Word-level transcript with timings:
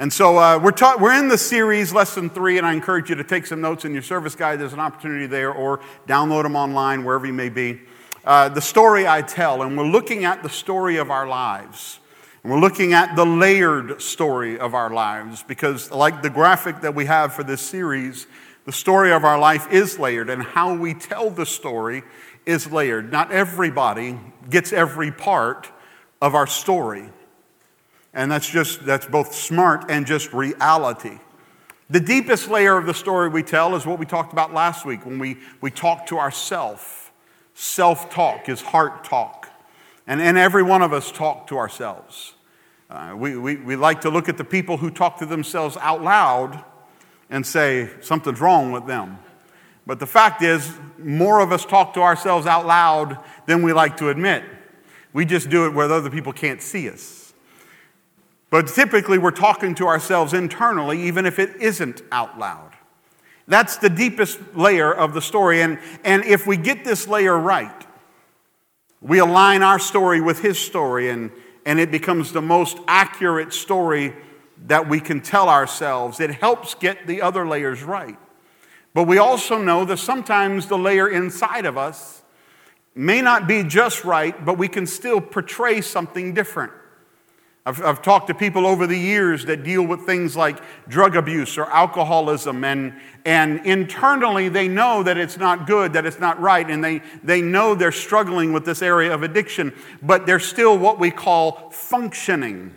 And 0.00 0.10
so 0.10 0.38
uh, 0.38 0.58
we're, 0.58 0.70
ta- 0.70 0.96
we're 0.98 1.12
in 1.12 1.28
the 1.28 1.36
series, 1.36 1.92
lesson 1.92 2.30
three, 2.30 2.56
and 2.56 2.66
I 2.66 2.72
encourage 2.72 3.10
you 3.10 3.16
to 3.16 3.22
take 3.22 3.44
some 3.44 3.60
notes 3.60 3.84
in 3.84 3.92
your 3.92 4.00
service 4.00 4.34
guide. 4.34 4.58
There's 4.58 4.72
an 4.72 4.80
opportunity 4.80 5.26
there, 5.26 5.52
or 5.52 5.80
download 6.08 6.44
them 6.44 6.56
online, 6.56 7.04
wherever 7.04 7.26
you 7.26 7.34
may 7.34 7.50
be. 7.50 7.82
Uh, 8.24 8.48
the 8.48 8.62
story 8.62 9.06
I 9.06 9.20
tell, 9.20 9.60
and 9.60 9.76
we're 9.76 9.84
looking 9.84 10.24
at 10.24 10.42
the 10.42 10.48
story 10.48 10.96
of 10.96 11.10
our 11.10 11.28
lives. 11.28 11.98
And 12.42 12.50
we're 12.50 12.60
looking 12.60 12.94
at 12.94 13.14
the 13.14 13.26
layered 13.26 14.00
story 14.00 14.58
of 14.58 14.72
our 14.72 14.88
lives 14.88 15.42
because, 15.42 15.90
like 15.90 16.22
the 16.22 16.30
graphic 16.30 16.80
that 16.80 16.94
we 16.94 17.04
have 17.04 17.34
for 17.34 17.42
this 17.42 17.60
series, 17.60 18.26
the 18.64 18.72
story 18.72 19.12
of 19.12 19.22
our 19.22 19.38
life 19.38 19.70
is 19.70 19.98
layered, 19.98 20.30
and 20.30 20.42
how 20.42 20.74
we 20.74 20.94
tell 20.94 21.28
the 21.28 21.44
story 21.44 22.04
is 22.46 22.72
layered. 22.72 23.12
Not 23.12 23.32
everybody 23.32 24.18
gets 24.48 24.72
every 24.72 25.12
part 25.12 25.70
of 26.22 26.34
our 26.34 26.46
story. 26.46 27.10
And 28.12 28.30
that's 28.30 28.48
just, 28.48 28.84
that's 28.84 29.06
both 29.06 29.34
smart 29.34 29.90
and 29.90 30.06
just 30.06 30.32
reality. 30.32 31.18
The 31.88 32.00
deepest 32.00 32.48
layer 32.48 32.76
of 32.76 32.86
the 32.86 32.94
story 32.94 33.28
we 33.28 33.42
tell 33.42 33.74
is 33.74 33.84
what 33.84 33.98
we 33.98 34.06
talked 34.06 34.32
about 34.32 34.54
last 34.54 34.84
week 34.84 35.04
when 35.04 35.18
we, 35.18 35.38
we 35.60 35.70
talk 35.70 36.06
to 36.06 36.18
ourself. 36.18 37.12
Self 37.54 38.10
talk 38.10 38.48
is 38.48 38.60
heart 38.60 39.04
talk. 39.04 39.48
And, 40.06 40.20
and 40.20 40.38
every 40.38 40.62
one 40.62 40.82
of 40.82 40.92
us 40.92 41.12
talk 41.12 41.46
to 41.48 41.58
ourselves. 41.58 42.34
Uh, 42.88 43.14
we, 43.16 43.36
we, 43.36 43.56
we 43.56 43.76
like 43.76 44.00
to 44.00 44.10
look 44.10 44.28
at 44.28 44.36
the 44.36 44.44
people 44.44 44.76
who 44.76 44.90
talk 44.90 45.18
to 45.18 45.26
themselves 45.26 45.76
out 45.80 46.02
loud 46.02 46.64
and 47.28 47.46
say 47.46 47.88
something's 48.00 48.40
wrong 48.40 48.72
with 48.72 48.86
them. 48.86 49.18
But 49.86 50.00
the 50.00 50.06
fact 50.06 50.42
is, 50.42 50.72
more 50.98 51.40
of 51.40 51.52
us 51.52 51.64
talk 51.64 51.94
to 51.94 52.00
ourselves 52.00 52.46
out 52.46 52.66
loud 52.66 53.18
than 53.46 53.62
we 53.62 53.72
like 53.72 53.96
to 53.98 54.08
admit. 54.08 54.44
We 55.12 55.24
just 55.24 55.50
do 55.50 55.66
it 55.66 55.74
where 55.74 55.90
other 55.90 56.10
people 56.10 56.32
can't 56.32 56.62
see 56.62 56.88
us. 56.88 57.19
But 58.50 58.66
typically, 58.66 59.16
we're 59.16 59.30
talking 59.30 59.76
to 59.76 59.86
ourselves 59.86 60.34
internally, 60.34 61.00
even 61.02 61.24
if 61.24 61.38
it 61.38 61.56
isn't 61.60 62.02
out 62.10 62.38
loud. 62.38 62.72
That's 63.46 63.76
the 63.76 63.88
deepest 63.88 64.38
layer 64.54 64.92
of 64.92 65.14
the 65.14 65.22
story. 65.22 65.62
And, 65.62 65.78
and 66.04 66.24
if 66.24 66.46
we 66.46 66.56
get 66.56 66.84
this 66.84 67.08
layer 67.08 67.38
right, 67.38 67.86
we 69.00 69.18
align 69.18 69.62
our 69.62 69.78
story 69.78 70.20
with 70.20 70.40
his 70.40 70.58
story, 70.58 71.10
and, 71.10 71.30
and 71.64 71.80
it 71.80 71.90
becomes 71.90 72.32
the 72.32 72.42
most 72.42 72.78
accurate 72.86 73.52
story 73.52 74.14
that 74.66 74.88
we 74.88 75.00
can 75.00 75.20
tell 75.20 75.48
ourselves. 75.48 76.20
It 76.20 76.30
helps 76.30 76.74
get 76.74 77.06
the 77.06 77.22
other 77.22 77.46
layers 77.46 77.82
right. 77.82 78.18
But 78.92 79.04
we 79.04 79.18
also 79.18 79.62
know 79.62 79.84
that 79.84 79.98
sometimes 79.98 80.66
the 80.66 80.76
layer 80.76 81.08
inside 81.08 81.64
of 81.64 81.78
us 81.78 82.22
may 82.94 83.22
not 83.22 83.46
be 83.46 83.62
just 83.62 84.04
right, 84.04 84.44
but 84.44 84.58
we 84.58 84.68
can 84.68 84.86
still 84.86 85.20
portray 85.20 85.80
something 85.80 86.34
different. 86.34 86.72
I've, 87.66 87.82
I've, 87.84 88.00
talked 88.00 88.28
to 88.28 88.34
people 88.34 88.66
over 88.66 88.86
the 88.86 88.96
years 88.96 89.44
that 89.44 89.62
deal 89.62 89.82
with 89.82 90.06
things 90.06 90.34
like 90.34 90.62
drug 90.88 91.14
abuse 91.14 91.58
or 91.58 91.66
alcoholism, 91.66 92.64
and, 92.64 92.98
and 93.26 93.64
internally 93.66 94.48
they 94.48 94.66
know 94.66 95.02
that 95.02 95.18
it's 95.18 95.36
not 95.36 95.66
good, 95.66 95.92
that 95.92 96.06
it's 96.06 96.18
not 96.18 96.40
right, 96.40 96.68
and 96.68 96.82
they, 96.82 97.02
they 97.22 97.42
know 97.42 97.74
they're 97.74 97.92
struggling 97.92 98.54
with 98.54 98.64
this 98.64 98.80
area 98.80 99.12
of 99.12 99.22
addiction, 99.22 99.74
but 100.00 100.24
they're 100.24 100.40
still 100.40 100.78
what 100.78 100.98
we 100.98 101.10
call 101.10 101.68
functioning 101.70 102.74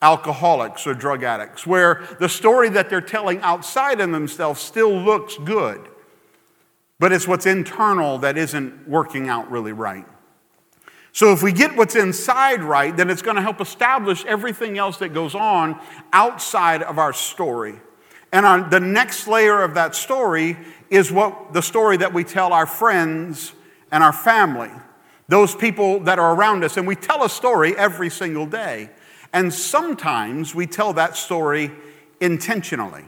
alcoholics 0.00 0.86
or 0.86 0.94
drug 0.94 1.22
addicts, 1.22 1.66
where 1.66 2.08
the 2.18 2.30
story 2.30 2.70
that 2.70 2.88
they're 2.88 3.02
telling 3.02 3.38
outside 3.40 4.00
of 4.00 4.10
themselves 4.10 4.58
still 4.58 4.92
looks 4.92 5.36
good, 5.44 5.86
but 6.98 7.12
it's 7.12 7.28
what's 7.28 7.44
internal 7.44 8.16
that 8.18 8.38
isn't 8.38 8.88
working 8.88 9.28
out 9.28 9.50
really 9.50 9.72
right. 9.72 10.06
So, 11.18 11.32
if 11.32 11.42
we 11.42 11.50
get 11.50 11.74
what's 11.74 11.96
inside 11.96 12.62
right, 12.62 12.96
then 12.96 13.10
it's 13.10 13.22
going 13.22 13.34
to 13.34 13.42
help 13.42 13.60
establish 13.60 14.24
everything 14.24 14.78
else 14.78 14.98
that 14.98 15.08
goes 15.08 15.34
on 15.34 15.80
outside 16.12 16.80
of 16.80 16.96
our 16.96 17.12
story. 17.12 17.74
And 18.32 18.70
the 18.70 18.78
next 18.78 19.26
layer 19.26 19.60
of 19.64 19.74
that 19.74 19.96
story 19.96 20.56
is 20.90 21.10
what 21.10 21.52
the 21.52 21.60
story 21.60 21.96
that 21.96 22.14
we 22.14 22.22
tell 22.22 22.52
our 22.52 22.66
friends 22.66 23.52
and 23.90 24.04
our 24.04 24.12
family, 24.12 24.70
those 25.26 25.56
people 25.56 25.98
that 26.04 26.20
are 26.20 26.36
around 26.36 26.62
us. 26.62 26.76
And 26.76 26.86
we 26.86 26.94
tell 26.94 27.24
a 27.24 27.28
story 27.28 27.76
every 27.76 28.10
single 28.10 28.46
day. 28.46 28.88
And 29.32 29.52
sometimes 29.52 30.54
we 30.54 30.68
tell 30.68 30.92
that 30.92 31.16
story 31.16 31.72
intentionally. 32.20 33.06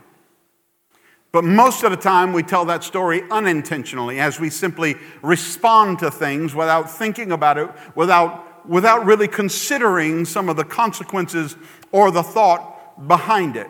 But 1.32 1.44
most 1.44 1.84
of 1.84 1.90
the 1.92 1.96
time, 1.96 2.32
we 2.32 2.42
tell 2.42 2.64
that 2.64 2.82
story 2.82 3.22
unintentionally 3.30 4.18
as 4.18 4.40
we 4.40 4.50
simply 4.50 4.96
respond 5.22 6.00
to 6.00 6.10
things 6.10 6.54
without 6.54 6.90
thinking 6.90 7.30
about 7.30 7.56
it, 7.56 7.70
without, 7.94 8.68
without 8.68 9.04
really 9.04 9.28
considering 9.28 10.24
some 10.24 10.48
of 10.48 10.56
the 10.56 10.64
consequences 10.64 11.56
or 11.92 12.10
the 12.10 12.24
thought 12.24 13.06
behind 13.06 13.56
it. 13.56 13.68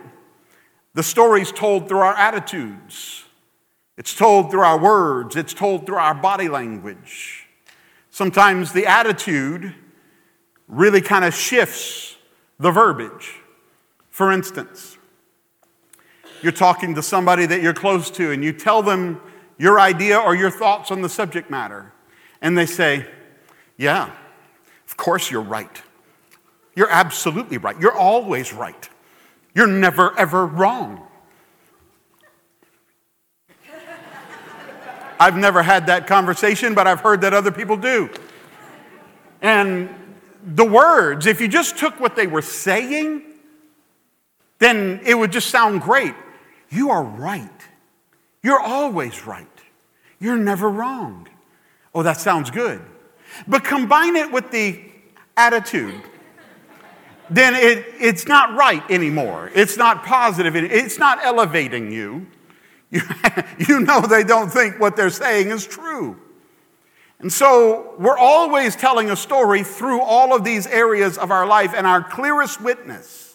The 0.94 1.02
story's 1.02 1.52
told 1.52 1.88
through 1.88 1.98
our 1.98 2.16
attitudes, 2.16 3.24
it's 3.96 4.14
told 4.14 4.50
through 4.50 4.62
our 4.62 4.78
words, 4.78 5.36
it's 5.36 5.52
told 5.52 5.86
through 5.86 5.96
our 5.96 6.14
body 6.14 6.48
language. 6.48 7.46
Sometimes 8.10 8.72
the 8.72 8.86
attitude 8.86 9.74
really 10.66 11.00
kind 11.00 11.24
of 11.24 11.34
shifts 11.34 12.16
the 12.58 12.70
verbiage. 12.70 13.40
For 14.08 14.32
instance, 14.32 14.89
you're 16.42 16.52
talking 16.52 16.94
to 16.94 17.02
somebody 17.02 17.46
that 17.46 17.62
you're 17.62 17.74
close 17.74 18.10
to 18.12 18.30
and 18.30 18.42
you 18.42 18.52
tell 18.52 18.82
them 18.82 19.20
your 19.58 19.78
idea 19.78 20.18
or 20.18 20.34
your 20.34 20.50
thoughts 20.50 20.90
on 20.90 21.02
the 21.02 21.08
subject 21.08 21.50
matter. 21.50 21.92
And 22.40 22.56
they 22.56 22.66
say, 22.66 23.06
Yeah, 23.76 24.10
of 24.86 24.96
course 24.96 25.30
you're 25.30 25.42
right. 25.42 25.82
You're 26.74 26.90
absolutely 26.90 27.58
right. 27.58 27.78
You're 27.78 27.96
always 27.96 28.52
right. 28.52 28.88
You're 29.54 29.66
never, 29.66 30.18
ever 30.18 30.46
wrong. 30.46 31.06
I've 35.20 35.36
never 35.36 35.62
had 35.62 35.86
that 35.86 36.06
conversation, 36.06 36.74
but 36.74 36.86
I've 36.86 37.00
heard 37.00 37.20
that 37.22 37.34
other 37.34 37.50
people 37.50 37.76
do. 37.76 38.08
And 39.42 39.94
the 40.42 40.64
words, 40.64 41.26
if 41.26 41.40
you 41.40 41.48
just 41.48 41.76
took 41.76 42.00
what 42.00 42.16
they 42.16 42.26
were 42.26 42.42
saying, 42.42 43.22
then 44.58 45.00
it 45.04 45.14
would 45.14 45.32
just 45.32 45.50
sound 45.50 45.82
great. 45.82 46.14
You 46.70 46.90
are 46.90 47.02
right. 47.02 47.48
You're 48.42 48.60
always 48.60 49.26
right. 49.26 49.46
You're 50.18 50.36
never 50.36 50.68
wrong. 50.68 51.28
Oh, 51.94 52.02
that 52.02 52.20
sounds 52.20 52.50
good. 52.50 52.80
But 53.46 53.64
combine 53.64 54.16
it 54.16 54.32
with 54.32 54.50
the 54.50 54.80
attitude, 55.36 56.00
then 57.28 57.54
it, 57.54 57.86
it's 57.98 58.26
not 58.26 58.56
right 58.56 58.88
anymore. 58.90 59.50
It's 59.54 59.76
not 59.76 60.04
positive. 60.04 60.56
It's 60.56 60.98
not 60.98 61.24
elevating 61.24 61.92
you. 61.92 62.26
You, 62.92 63.02
you 63.68 63.80
know 63.82 64.00
they 64.00 64.24
don't 64.24 64.50
think 64.50 64.80
what 64.80 64.96
they're 64.96 65.10
saying 65.10 65.50
is 65.50 65.64
true. 65.64 66.18
And 67.20 67.32
so 67.32 67.94
we're 68.00 68.18
always 68.18 68.74
telling 68.74 69.10
a 69.10 69.16
story 69.16 69.62
through 69.62 70.00
all 70.00 70.34
of 70.34 70.42
these 70.42 70.66
areas 70.66 71.16
of 71.16 71.30
our 71.30 71.46
life, 71.46 71.72
and 71.72 71.86
our 71.86 72.02
clearest 72.02 72.60
witness 72.60 73.29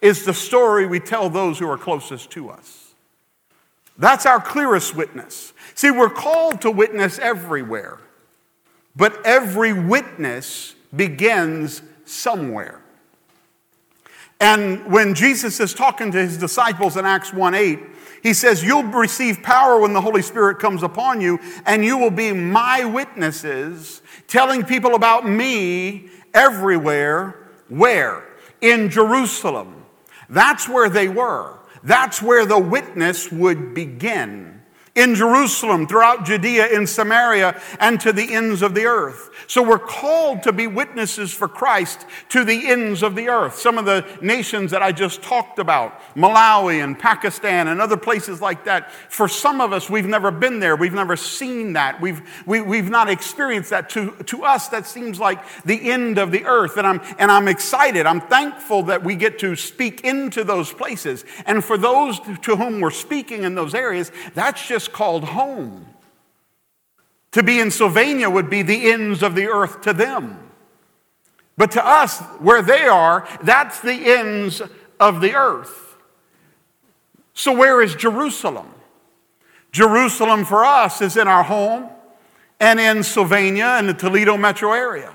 is 0.00 0.24
the 0.24 0.34
story 0.34 0.86
we 0.86 1.00
tell 1.00 1.28
those 1.28 1.58
who 1.58 1.68
are 1.68 1.78
closest 1.78 2.30
to 2.30 2.50
us. 2.50 2.94
That's 3.98 4.24
our 4.24 4.40
clearest 4.40 4.96
witness. 4.96 5.52
See, 5.74 5.90
we're 5.90 6.10
called 6.10 6.62
to 6.62 6.70
witness 6.70 7.18
everywhere, 7.18 7.98
but 8.96 9.24
every 9.26 9.72
witness 9.72 10.74
begins 10.94 11.82
somewhere. 12.06 12.80
And 14.40 14.90
when 14.90 15.14
Jesus 15.14 15.60
is 15.60 15.74
talking 15.74 16.10
to 16.12 16.18
his 16.18 16.38
disciples 16.38 16.96
in 16.96 17.04
Acts 17.04 17.32
1 17.32 17.54
8, 17.54 17.78
he 18.22 18.32
says, 18.32 18.64
You'll 18.64 18.84
receive 18.84 19.42
power 19.42 19.78
when 19.78 19.92
the 19.92 20.00
Holy 20.00 20.22
Spirit 20.22 20.58
comes 20.58 20.82
upon 20.82 21.20
you, 21.20 21.38
and 21.66 21.84
you 21.84 21.98
will 21.98 22.10
be 22.10 22.32
my 22.32 22.86
witnesses, 22.86 24.00
telling 24.28 24.64
people 24.64 24.94
about 24.94 25.28
me 25.28 26.08
everywhere. 26.32 27.36
Where? 27.68 28.26
In 28.62 28.88
Jerusalem 28.88 29.79
that's 30.30 30.68
where 30.68 30.88
they 30.88 31.08
were. 31.08 31.58
That's 31.82 32.22
where 32.22 32.46
the 32.46 32.58
witness 32.58 33.30
would 33.30 33.74
begin 33.74 34.59
in 34.96 35.14
Jerusalem, 35.14 35.86
throughout 35.86 36.24
Judea, 36.24 36.66
in 36.68 36.84
Samaria, 36.86 37.60
and 37.78 38.00
to 38.00 38.12
the 38.12 38.34
ends 38.34 38.60
of 38.60 38.74
the 38.74 38.86
earth. 38.86 39.30
So 39.46 39.62
we're 39.62 39.78
called 39.78 40.42
to 40.42 40.52
be 40.52 40.66
witnesses 40.66 41.32
for 41.32 41.46
Christ 41.46 42.06
to 42.30 42.44
the 42.44 42.68
ends 42.68 43.02
of 43.02 43.14
the 43.14 43.28
earth. 43.28 43.56
Some 43.56 43.78
of 43.78 43.84
the 43.84 44.04
nations 44.20 44.72
that 44.72 44.82
I 44.82 44.90
just 44.90 45.22
talked 45.22 45.60
about, 45.60 46.00
Malawi 46.16 46.82
and 46.82 46.98
Pakistan 46.98 47.68
and 47.68 47.80
other 47.80 47.96
places 47.96 48.40
like 48.40 48.64
that, 48.64 48.90
for 49.08 49.28
some 49.28 49.60
of 49.60 49.72
us, 49.72 49.88
we've 49.88 50.06
never 50.06 50.32
been 50.32 50.58
there. 50.58 50.74
We've 50.74 50.92
never 50.92 51.14
seen 51.14 51.74
that. 51.74 52.00
We've, 52.00 52.20
we, 52.44 52.58
have 52.58 52.66
we 52.66 52.76
have 52.78 52.90
not 52.90 53.08
experienced 53.08 53.70
that. 53.70 53.90
To, 53.90 54.10
to 54.26 54.44
us, 54.44 54.68
that 54.68 54.86
seems 54.86 55.20
like 55.20 55.38
the 55.64 55.90
end 55.90 56.18
of 56.18 56.32
the 56.32 56.44
earth. 56.46 56.76
And 56.76 56.86
I'm, 56.86 57.00
and 57.18 57.30
I'm 57.30 57.46
excited. 57.46 58.06
I'm 58.06 58.20
thankful 58.20 58.82
that 58.84 59.04
we 59.04 59.14
get 59.14 59.38
to 59.40 59.54
speak 59.54 60.00
into 60.04 60.42
those 60.42 60.72
places. 60.72 61.24
And 61.46 61.64
for 61.64 61.78
those 61.78 62.18
to 62.42 62.56
whom 62.56 62.80
we're 62.80 62.90
speaking 62.90 63.44
in 63.44 63.54
those 63.54 63.74
areas, 63.74 64.10
that's 64.34 64.66
just 64.66 64.79
called 64.88 65.24
home. 65.24 65.86
To 67.32 67.42
be 67.42 67.60
in 67.60 67.70
Sylvania 67.70 68.28
would 68.28 68.50
be 68.50 68.62
the 68.62 68.90
ends 68.90 69.22
of 69.22 69.34
the 69.34 69.46
earth 69.46 69.82
to 69.82 69.92
them. 69.92 70.50
But 71.56 71.72
to 71.72 71.86
us, 71.86 72.20
where 72.38 72.62
they 72.62 72.86
are, 72.86 73.28
that's 73.42 73.80
the 73.80 73.92
ends 73.92 74.62
of 74.98 75.20
the 75.20 75.34
earth. 75.34 75.96
So, 77.34 77.52
where 77.52 77.80
is 77.80 77.94
Jerusalem? 77.94 78.68
Jerusalem 79.72 80.44
for 80.44 80.64
us 80.64 81.00
is 81.00 81.16
in 81.16 81.28
our 81.28 81.44
home 81.44 81.88
and 82.58 82.80
in 82.80 83.02
Sylvania 83.02 83.76
and 83.78 83.88
the 83.88 83.94
Toledo 83.94 84.36
metro 84.36 84.72
area. 84.72 85.14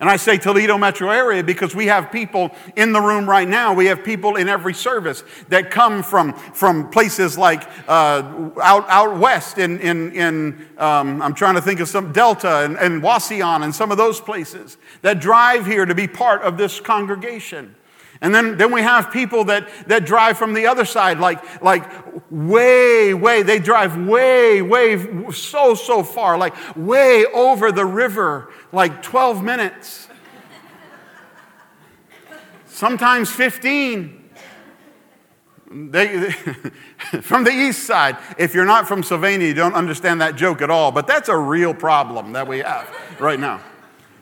And 0.00 0.08
I 0.08 0.16
say 0.16 0.38
Toledo 0.38 0.78
metro 0.78 1.10
area 1.10 1.42
because 1.42 1.74
we 1.74 1.86
have 1.86 2.12
people 2.12 2.54
in 2.76 2.92
the 2.92 3.00
room 3.00 3.28
right 3.28 3.48
now. 3.48 3.74
We 3.74 3.86
have 3.86 4.04
people 4.04 4.36
in 4.36 4.48
every 4.48 4.74
service 4.74 5.24
that 5.48 5.72
come 5.72 6.04
from, 6.04 6.34
from 6.34 6.88
places 6.90 7.36
like 7.36 7.64
uh, 7.88 8.50
out, 8.62 8.88
out 8.88 9.18
west 9.18 9.58
in, 9.58 9.80
in, 9.80 10.12
in 10.12 10.68
um, 10.78 11.20
I'm 11.20 11.34
trying 11.34 11.56
to 11.56 11.60
think 11.60 11.80
of 11.80 11.88
some 11.88 12.12
Delta 12.12 12.64
and, 12.64 12.78
and 12.78 13.02
Wauseon 13.02 13.64
and 13.64 13.74
some 13.74 13.90
of 13.90 13.96
those 13.96 14.20
places 14.20 14.76
that 15.02 15.20
drive 15.20 15.66
here 15.66 15.84
to 15.84 15.96
be 15.96 16.06
part 16.06 16.42
of 16.42 16.56
this 16.56 16.78
congregation. 16.78 17.74
And 18.20 18.34
then, 18.34 18.56
then 18.56 18.72
we 18.72 18.82
have 18.82 19.12
people 19.12 19.44
that, 19.44 19.68
that 19.86 20.04
drive 20.04 20.38
from 20.38 20.52
the 20.52 20.66
other 20.66 20.84
side, 20.84 21.20
like, 21.20 21.62
like 21.62 21.84
way, 22.30 23.14
way, 23.14 23.42
they 23.42 23.60
drive 23.60 23.96
way, 23.96 24.60
way, 24.60 25.30
so, 25.30 25.74
so 25.74 26.02
far, 26.02 26.36
like 26.36 26.54
way 26.76 27.24
over 27.26 27.70
the 27.70 27.86
river, 27.86 28.52
like 28.72 29.02
12 29.02 29.42
minutes. 29.42 30.08
Sometimes 32.66 33.30
15. 33.30 34.30
They, 35.70 36.30
from 37.22 37.44
the 37.44 37.50
east 37.50 37.84
side. 37.84 38.16
If 38.36 38.54
you're 38.54 38.64
not 38.64 38.88
from 38.88 39.02
Sylvania, 39.02 39.46
you 39.46 39.54
don't 39.54 39.74
understand 39.74 40.20
that 40.22 40.34
joke 40.34 40.62
at 40.62 40.70
all, 40.70 40.90
but 40.90 41.06
that's 41.06 41.28
a 41.28 41.36
real 41.36 41.74
problem 41.74 42.32
that 42.32 42.48
we 42.48 42.58
have 42.58 42.88
right 43.20 43.38
now. 43.38 43.60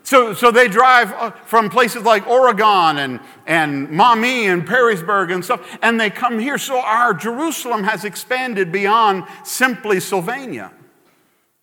So, 0.06 0.34
so 0.34 0.52
they 0.52 0.68
drive 0.68 1.12
uh, 1.14 1.32
from 1.46 1.68
places 1.68 2.04
like 2.04 2.28
Oregon 2.28 2.98
and, 2.98 3.20
and 3.44 3.90
Maumee 3.90 4.46
and 4.46 4.64
Perrysburg 4.64 5.34
and 5.34 5.44
stuff, 5.44 5.78
and 5.82 6.00
they 6.00 6.10
come 6.10 6.38
here. 6.38 6.58
So 6.58 6.78
our 6.78 7.12
Jerusalem 7.12 7.82
has 7.82 8.04
expanded 8.04 8.70
beyond 8.70 9.24
simply 9.42 9.98
Sylvania. 9.98 10.72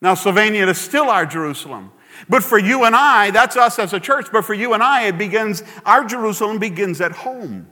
Now, 0.02 0.12
Sylvania 0.12 0.66
is 0.66 0.76
still 0.76 1.08
our 1.08 1.24
Jerusalem. 1.24 1.90
But 2.28 2.44
for 2.44 2.58
you 2.58 2.84
and 2.84 2.94
I, 2.94 3.30
that's 3.30 3.56
us 3.56 3.78
as 3.78 3.94
a 3.94 3.98
church, 3.98 4.26
but 4.30 4.44
for 4.44 4.52
you 4.52 4.74
and 4.74 4.82
I, 4.82 5.06
it 5.06 5.16
begins, 5.16 5.62
our 5.86 6.04
Jerusalem 6.04 6.58
begins 6.58 7.00
at 7.00 7.12
home. 7.12 7.66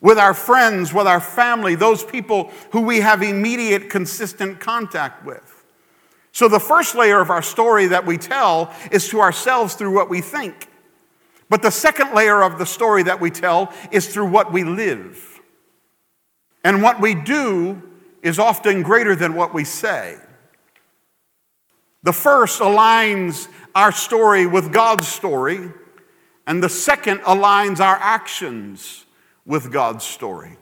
With 0.00 0.16
our 0.16 0.32
friends, 0.32 0.94
with 0.94 1.06
our 1.06 1.20
family, 1.20 1.74
those 1.74 2.02
people 2.02 2.50
who 2.70 2.80
we 2.80 3.00
have 3.00 3.22
immediate, 3.22 3.90
consistent 3.90 4.60
contact 4.60 5.26
with. 5.26 5.51
So, 6.32 6.48
the 6.48 6.58
first 6.60 6.94
layer 6.94 7.20
of 7.20 7.28
our 7.30 7.42
story 7.42 7.86
that 7.88 8.06
we 8.06 8.16
tell 8.16 8.74
is 8.90 9.08
to 9.10 9.20
ourselves 9.20 9.74
through 9.74 9.94
what 9.94 10.08
we 10.08 10.22
think. 10.22 10.68
But 11.50 11.60
the 11.60 11.70
second 11.70 12.14
layer 12.14 12.42
of 12.42 12.58
the 12.58 12.64
story 12.64 13.02
that 13.02 13.20
we 13.20 13.30
tell 13.30 13.72
is 13.90 14.12
through 14.12 14.30
what 14.30 14.50
we 14.50 14.64
live. 14.64 15.40
And 16.64 16.82
what 16.82 17.00
we 17.00 17.14
do 17.14 17.82
is 18.22 18.38
often 18.38 18.82
greater 18.82 19.14
than 19.14 19.34
what 19.34 19.52
we 19.52 19.64
say. 19.64 20.16
The 22.02 22.12
first 22.12 22.60
aligns 22.60 23.48
our 23.74 23.92
story 23.92 24.46
with 24.46 24.72
God's 24.72 25.06
story, 25.06 25.70
and 26.46 26.62
the 26.62 26.68
second 26.70 27.18
aligns 27.20 27.80
our 27.80 27.96
actions 27.96 29.04
with 29.44 29.70
God's 29.70 30.04
story. 30.04 30.56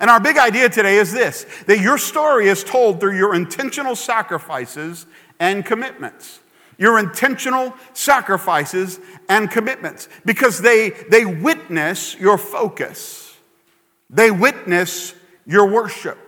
And 0.00 0.10
our 0.10 0.20
big 0.20 0.36
idea 0.36 0.68
today 0.68 0.96
is 0.96 1.12
this 1.12 1.46
that 1.66 1.80
your 1.80 1.98
story 1.98 2.48
is 2.48 2.62
told 2.62 3.00
through 3.00 3.16
your 3.16 3.34
intentional 3.34 3.96
sacrifices 3.96 5.06
and 5.40 5.64
commitments. 5.64 6.40
Your 6.76 6.98
intentional 6.98 7.74
sacrifices 7.92 9.00
and 9.28 9.50
commitments 9.50 10.08
because 10.24 10.60
they, 10.60 10.90
they 10.90 11.24
witness 11.24 12.14
your 12.16 12.38
focus, 12.38 13.36
they 14.10 14.30
witness 14.30 15.14
your 15.46 15.66
worship. 15.66 16.18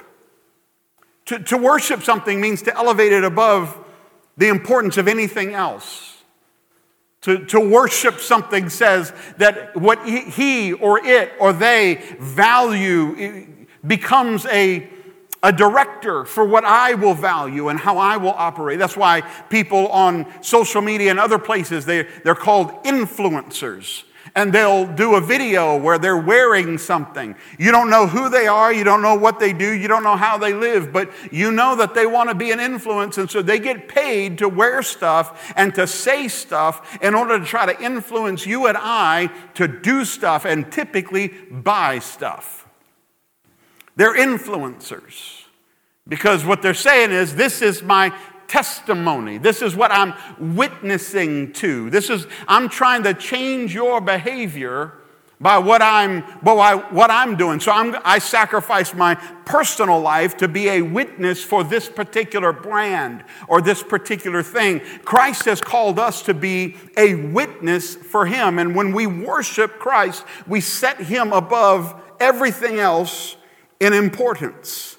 To, 1.27 1.39
to 1.39 1.57
worship 1.57 2.03
something 2.03 2.41
means 2.41 2.63
to 2.63 2.77
elevate 2.77 3.13
it 3.13 3.23
above 3.23 3.79
the 4.37 4.49
importance 4.49 4.97
of 4.97 5.07
anything 5.07 5.55
else. 5.55 6.10
To, 7.23 7.45
to 7.47 7.61
worship 7.61 8.19
something 8.19 8.71
says 8.71 9.13
that 9.37 9.77
what 9.77 10.07
he 10.09 10.73
or 10.73 11.05
it 11.05 11.33
or 11.39 11.53
they 11.53 12.17
value 12.19 13.47
becomes 13.87 14.47
a, 14.47 14.89
a 15.43 15.53
director 15.53 16.25
for 16.25 16.47
what 16.47 16.65
I 16.65 16.95
will 16.95 17.13
value 17.13 17.69
and 17.69 17.79
how 17.79 17.99
I 17.99 18.17
will 18.17 18.31
operate. 18.31 18.79
That's 18.79 18.97
why 18.97 19.21
people 19.51 19.89
on 19.89 20.27
social 20.43 20.81
media 20.81 21.11
and 21.11 21.21
other 21.21 21.39
places, 21.39 21.85
they, 21.85 22.05
they're 22.25 22.35
called 22.35 22.71
influencers 22.85 24.05
and 24.35 24.53
they'll 24.53 24.87
do 24.87 25.15
a 25.15 25.21
video 25.21 25.77
where 25.77 25.99
they're 25.99 26.17
wearing 26.17 26.79
something. 26.79 27.35
You 27.59 27.73
don't 27.73 27.91
know 27.91 28.07
who 28.07 28.29
they 28.29 28.47
are, 28.47 28.73
you 28.73 28.85
don't 28.85 29.03
know 29.03 29.15
what 29.15 29.39
they 29.39 29.53
do, 29.53 29.71
you 29.71 29.89
don't 29.89 30.03
know 30.03 30.17
how 30.17 30.39
they 30.39 30.53
live, 30.53 30.93
but 30.93 31.11
you 31.31 31.53
know 31.53 31.77
that 31.77 31.95
they 31.95 32.07
want 32.07 32.29
to 32.29 32.35
be 32.35 32.51
an 32.51 32.61
influence, 32.61 33.19
and 33.19 33.31
so 33.31 33.43
they 33.43 33.59
get 33.59 33.89
paid 33.89 34.39
to 34.39 34.49
wear 34.49 34.83
stuff 34.83 35.53
and 35.57 35.75
to 35.75 35.87
say 35.87 36.29
stuff 36.29 36.99
in 37.03 37.15
order 37.15 37.39
to 37.39 37.45
try 37.45 37.67
to 37.67 37.83
influence 37.83 38.47
you 38.47 38.67
and 38.67 38.77
I 38.79 39.31
to 39.55 39.69
do 39.69 40.05
stuff 40.05 40.45
and 40.45 40.71
typically 40.71 41.29
buy 41.29 41.99
stuff. 41.99 42.67
They're 43.97 44.17
influencers 44.17 45.41
because 46.09 46.45
what 46.45 46.63
they're 46.63 46.75
saying 46.75 47.13
is, 47.13 47.35
This 47.35 47.63
is 47.63 47.83
my 47.83 48.13
testimony. 48.51 49.39
This 49.39 49.63
is 49.63 49.77
what 49.77 49.93
I'm 49.93 50.13
witnessing 50.57 51.53
to. 51.55 51.89
This 51.89 52.11
is, 52.11 52.27
I'm 52.49 52.69
trying 52.69 53.05
to 53.05 53.15
change 53.15 53.73
your 53.73 54.01
behavior 54.01 54.95
by 55.41 55.59
what 55.59 55.81
I'm, 55.81 56.25
by 56.43 56.75
what 56.75 57.13
I'm 57.13 57.37
doing. 57.37 57.61
So 57.61 57.71
I'm, 57.71 57.97
I 58.05 58.19
sacrifice 58.19 58.93
my 58.93 59.15
personal 59.45 60.01
life 60.01 60.37
to 60.39 60.49
be 60.49 60.69
a 60.69 60.83
witness 60.83 61.45
for 61.45 61.63
this 61.63 61.89
particular 61.89 62.53
brand 62.53 63.23
or 63.47 63.63
this 63.63 63.85
particular 63.85 64.43
thing. 64.43 64.81
Christ 65.05 65.45
has 65.45 65.61
called 65.61 66.01
us 66.01 66.21
to 66.23 66.35
be 66.35 66.77
a 66.97 67.15
witness 67.15 67.95
for 67.95 68.27
Him. 68.27 68.59
And 68.59 68.75
when 68.75 68.93
we 68.93 69.07
worship 69.07 69.79
Christ, 69.79 70.25
we 70.49 70.61
set 70.61 70.99
Him 70.99 71.33
above 71.33 71.95
everything 72.19 72.81
else 72.81 73.37
in 73.79 73.93
importance. 73.93 74.97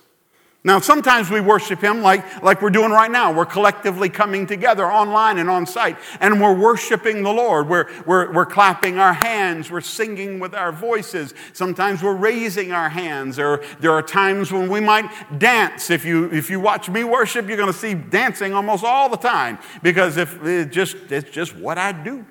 Now, 0.63 0.79
sometimes 0.79 1.31
we 1.31 1.41
worship 1.41 1.81
Him 1.81 2.03
like, 2.03 2.43
like 2.43 2.61
we're 2.61 2.69
doing 2.69 2.91
right 2.91 3.09
now. 3.09 3.33
We're 3.33 3.47
collectively 3.47 4.09
coming 4.09 4.45
together 4.45 4.85
online 4.85 5.39
and 5.39 5.49
on 5.49 5.65
site, 5.65 5.97
and 6.19 6.39
we're 6.39 6.53
worshiping 6.53 7.23
the 7.23 7.31
Lord. 7.31 7.67
We're, 7.67 7.89
we're, 8.05 8.31
we're 8.31 8.45
clapping 8.45 8.99
our 8.99 9.13
hands, 9.13 9.71
we're 9.71 9.81
singing 9.81 10.39
with 10.39 10.53
our 10.53 10.71
voices. 10.71 11.33
Sometimes 11.53 12.03
we're 12.03 12.15
raising 12.15 12.71
our 12.71 12.89
hands, 12.89 13.39
or 13.39 13.63
there 13.79 13.91
are 13.91 14.03
times 14.03 14.51
when 14.51 14.69
we 14.69 14.79
might 14.79 15.39
dance. 15.39 15.89
If 15.89 16.05
you, 16.05 16.31
if 16.31 16.51
you 16.51 16.59
watch 16.59 16.89
me 16.89 17.03
worship, 17.03 17.47
you're 17.47 17.57
going 17.57 17.73
to 17.73 17.77
see 17.77 17.95
dancing 17.95 18.53
almost 18.53 18.83
all 18.83 19.09
the 19.09 19.17
time 19.17 19.57
because 19.81 20.17
if 20.17 20.43
it 20.43 20.71
just, 20.71 20.95
it's 21.09 21.31
just 21.31 21.55
what 21.55 21.79
I 21.79 21.91
do. 21.91 22.23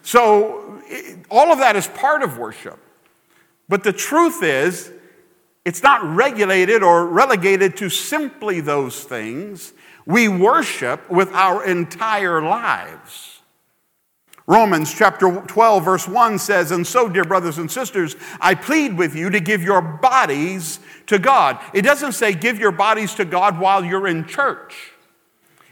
So, 0.00 0.80
all 1.30 1.52
of 1.52 1.58
that 1.58 1.76
is 1.76 1.86
part 1.88 2.22
of 2.22 2.38
worship. 2.38 2.78
But 3.68 3.84
the 3.84 3.92
truth 3.92 4.42
is, 4.42 4.90
it's 5.64 5.82
not 5.82 6.02
regulated 6.02 6.82
or 6.82 7.06
relegated 7.06 7.76
to 7.78 7.88
simply 7.88 8.60
those 8.60 9.04
things. 9.04 9.72
We 10.06 10.28
worship 10.28 11.08
with 11.10 11.32
our 11.32 11.64
entire 11.64 12.42
lives. 12.42 13.40
Romans 14.48 14.92
chapter 14.92 15.40
12, 15.40 15.84
verse 15.84 16.08
1 16.08 16.38
says, 16.38 16.72
And 16.72 16.84
so, 16.84 17.08
dear 17.08 17.24
brothers 17.24 17.58
and 17.58 17.70
sisters, 17.70 18.16
I 18.40 18.56
plead 18.56 18.98
with 18.98 19.14
you 19.14 19.30
to 19.30 19.38
give 19.38 19.62
your 19.62 19.80
bodies 19.80 20.80
to 21.06 21.20
God. 21.20 21.60
It 21.72 21.82
doesn't 21.82 22.12
say 22.12 22.34
give 22.34 22.58
your 22.58 22.72
bodies 22.72 23.14
to 23.14 23.24
God 23.24 23.60
while 23.60 23.84
you're 23.84 24.08
in 24.08 24.26
church. 24.26 24.92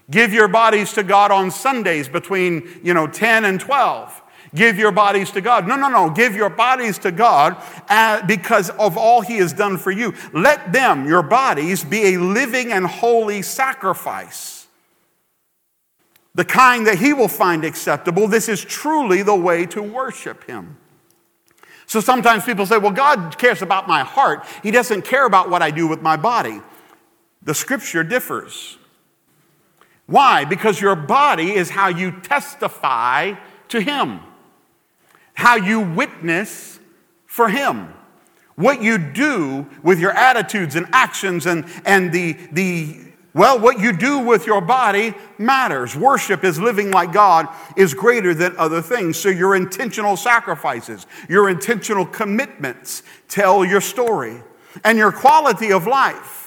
Give 0.08 0.32
your 0.32 0.48
bodies 0.48 0.92
to 0.94 1.02
God 1.02 1.32
on 1.32 1.50
Sundays 1.50 2.08
between, 2.08 2.80
you 2.82 2.94
know, 2.94 3.08
10 3.08 3.44
and 3.44 3.58
12. 3.58 4.19
Give 4.54 4.78
your 4.78 4.90
bodies 4.90 5.30
to 5.32 5.40
God. 5.40 5.68
No, 5.68 5.76
no, 5.76 5.88
no. 5.88 6.10
Give 6.10 6.34
your 6.34 6.50
bodies 6.50 6.98
to 6.98 7.12
God 7.12 7.56
uh, 7.88 8.26
because 8.26 8.70
of 8.70 8.96
all 8.96 9.20
He 9.20 9.36
has 9.36 9.52
done 9.52 9.78
for 9.78 9.92
you. 9.92 10.14
Let 10.32 10.72
them, 10.72 11.06
your 11.06 11.22
bodies, 11.22 11.84
be 11.84 12.14
a 12.14 12.18
living 12.18 12.72
and 12.72 12.86
holy 12.86 13.42
sacrifice. 13.42 14.66
The 16.34 16.44
kind 16.44 16.86
that 16.88 16.98
He 16.98 17.12
will 17.12 17.28
find 17.28 17.64
acceptable. 17.64 18.26
This 18.26 18.48
is 18.48 18.64
truly 18.64 19.22
the 19.22 19.36
way 19.36 19.66
to 19.66 19.82
worship 19.82 20.44
Him. 20.44 20.78
So 21.86 22.00
sometimes 22.00 22.44
people 22.44 22.66
say, 22.66 22.78
well, 22.78 22.92
God 22.92 23.36
cares 23.38 23.62
about 23.62 23.86
my 23.86 24.02
heart. 24.02 24.44
He 24.62 24.70
doesn't 24.70 25.02
care 25.02 25.26
about 25.26 25.50
what 25.50 25.62
I 25.62 25.70
do 25.70 25.86
with 25.86 26.02
my 26.02 26.16
body. 26.16 26.60
The 27.42 27.54
scripture 27.54 28.02
differs. 28.02 28.78
Why? 30.06 30.44
Because 30.44 30.80
your 30.80 30.96
body 30.96 31.52
is 31.52 31.70
how 31.70 31.88
you 31.88 32.20
testify 32.20 33.34
to 33.68 33.80
Him 33.80 34.20
how 35.40 35.56
you 35.56 35.80
witness 35.80 36.78
for 37.26 37.48
Him. 37.48 37.92
What 38.56 38.82
you 38.82 38.98
do 38.98 39.66
with 39.82 39.98
your 39.98 40.12
attitudes 40.12 40.76
and 40.76 40.86
actions 40.92 41.46
and, 41.46 41.64
and 41.86 42.12
the, 42.12 42.36
the 42.52 42.96
Well, 43.32 43.58
what 43.58 43.80
you 43.80 43.92
do 43.92 44.18
with 44.18 44.46
your 44.46 44.60
body 44.60 45.14
matters. 45.38 45.96
Worship 45.96 46.44
is 46.44 46.60
living 46.60 46.90
like 46.90 47.12
God 47.12 47.48
is 47.76 47.94
greater 47.94 48.34
than 48.34 48.54
other 48.58 48.82
things. 48.82 49.16
So 49.18 49.30
your 49.30 49.56
intentional 49.56 50.16
sacrifices, 50.16 51.06
your 51.28 51.48
intentional 51.48 52.04
commitments 52.04 53.02
tell 53.28 53.64
your 53.64 53.80
story. 53.80 54.42
And 54.84 54.98
your 54.98 55.10
quality 55.10 55.72
of 55.72 55.86
life 55.86 56.39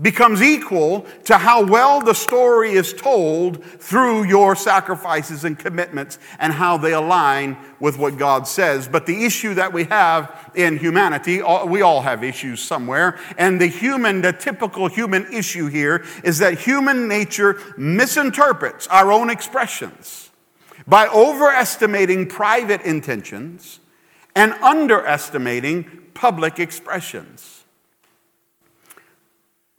becomes 0.00 0.40
equal 0.40 1.04
to 1.24 1.36
how 1.36 1.62
well 1.62 2.00
the 2.00 2.14
story 2.14 2.72
is 2.72 2.94
told 2.94 3.62
through 3.62 4.24
your 4.24 4.56
sacrifices 4.56 5.44
and 5.44 5.58
commitments 5.58 6.18
and 6.38 6.50
how 6.50 6.78
they 6.78 6.94
align 6.94 7.58
with 7.78 7.98
what 7.98 8.16
God 8.16 8.46
says. 8.46 8.88
But 8.88 9.04
the 9.04 9.26
issue 9.26 9.52
that 9.54 9.74
we 9.74 9.84
have 9.84 10.50
in 10.54 10.78
humanity, 10.78 11.42
uh, 11.42 11.66
we 11.66 11.82
all 11.82 12.00
have 12.00 12.24
issues 12.24 12.62
somewhere, 12.62 13.18
and 13.36 13.60
the 13.60 13.66
human, 13.66 14.22
the 14.22 14.32
typical 14.32 14.88
human 14.88 15.30
issue 15.30 15.66
here 15.66 16.06
is 16.24 16.38
that 16.38 16.58
human 16.58 17.06
nature 17.06 17.60
misinterprets 17.76 18.86
our 18.86 19.12
own 19.12 19.28
expressions 19.28 20.30
by 20.86 21.06
overestimating 21.08 22.26
private 22.28 22.80
intentions 22.80 23.80
and 24.34 24.54
underestimating 24.54 25.84
public 26.14 26.58
expressions. 26.58 27.61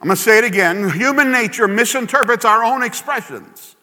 I'm 0.03 0.07
going 0.07 0.17
to 0.17 0.21
say 0.21 0.39
it 0.39 0.43
again. 0.43 0.89
Human 0.89 1.31
nature 1.31 1.65
misinterprets 1.65 2.43
our 2.43 2.61
own 2.61 2.83
expressions 2.83 3.77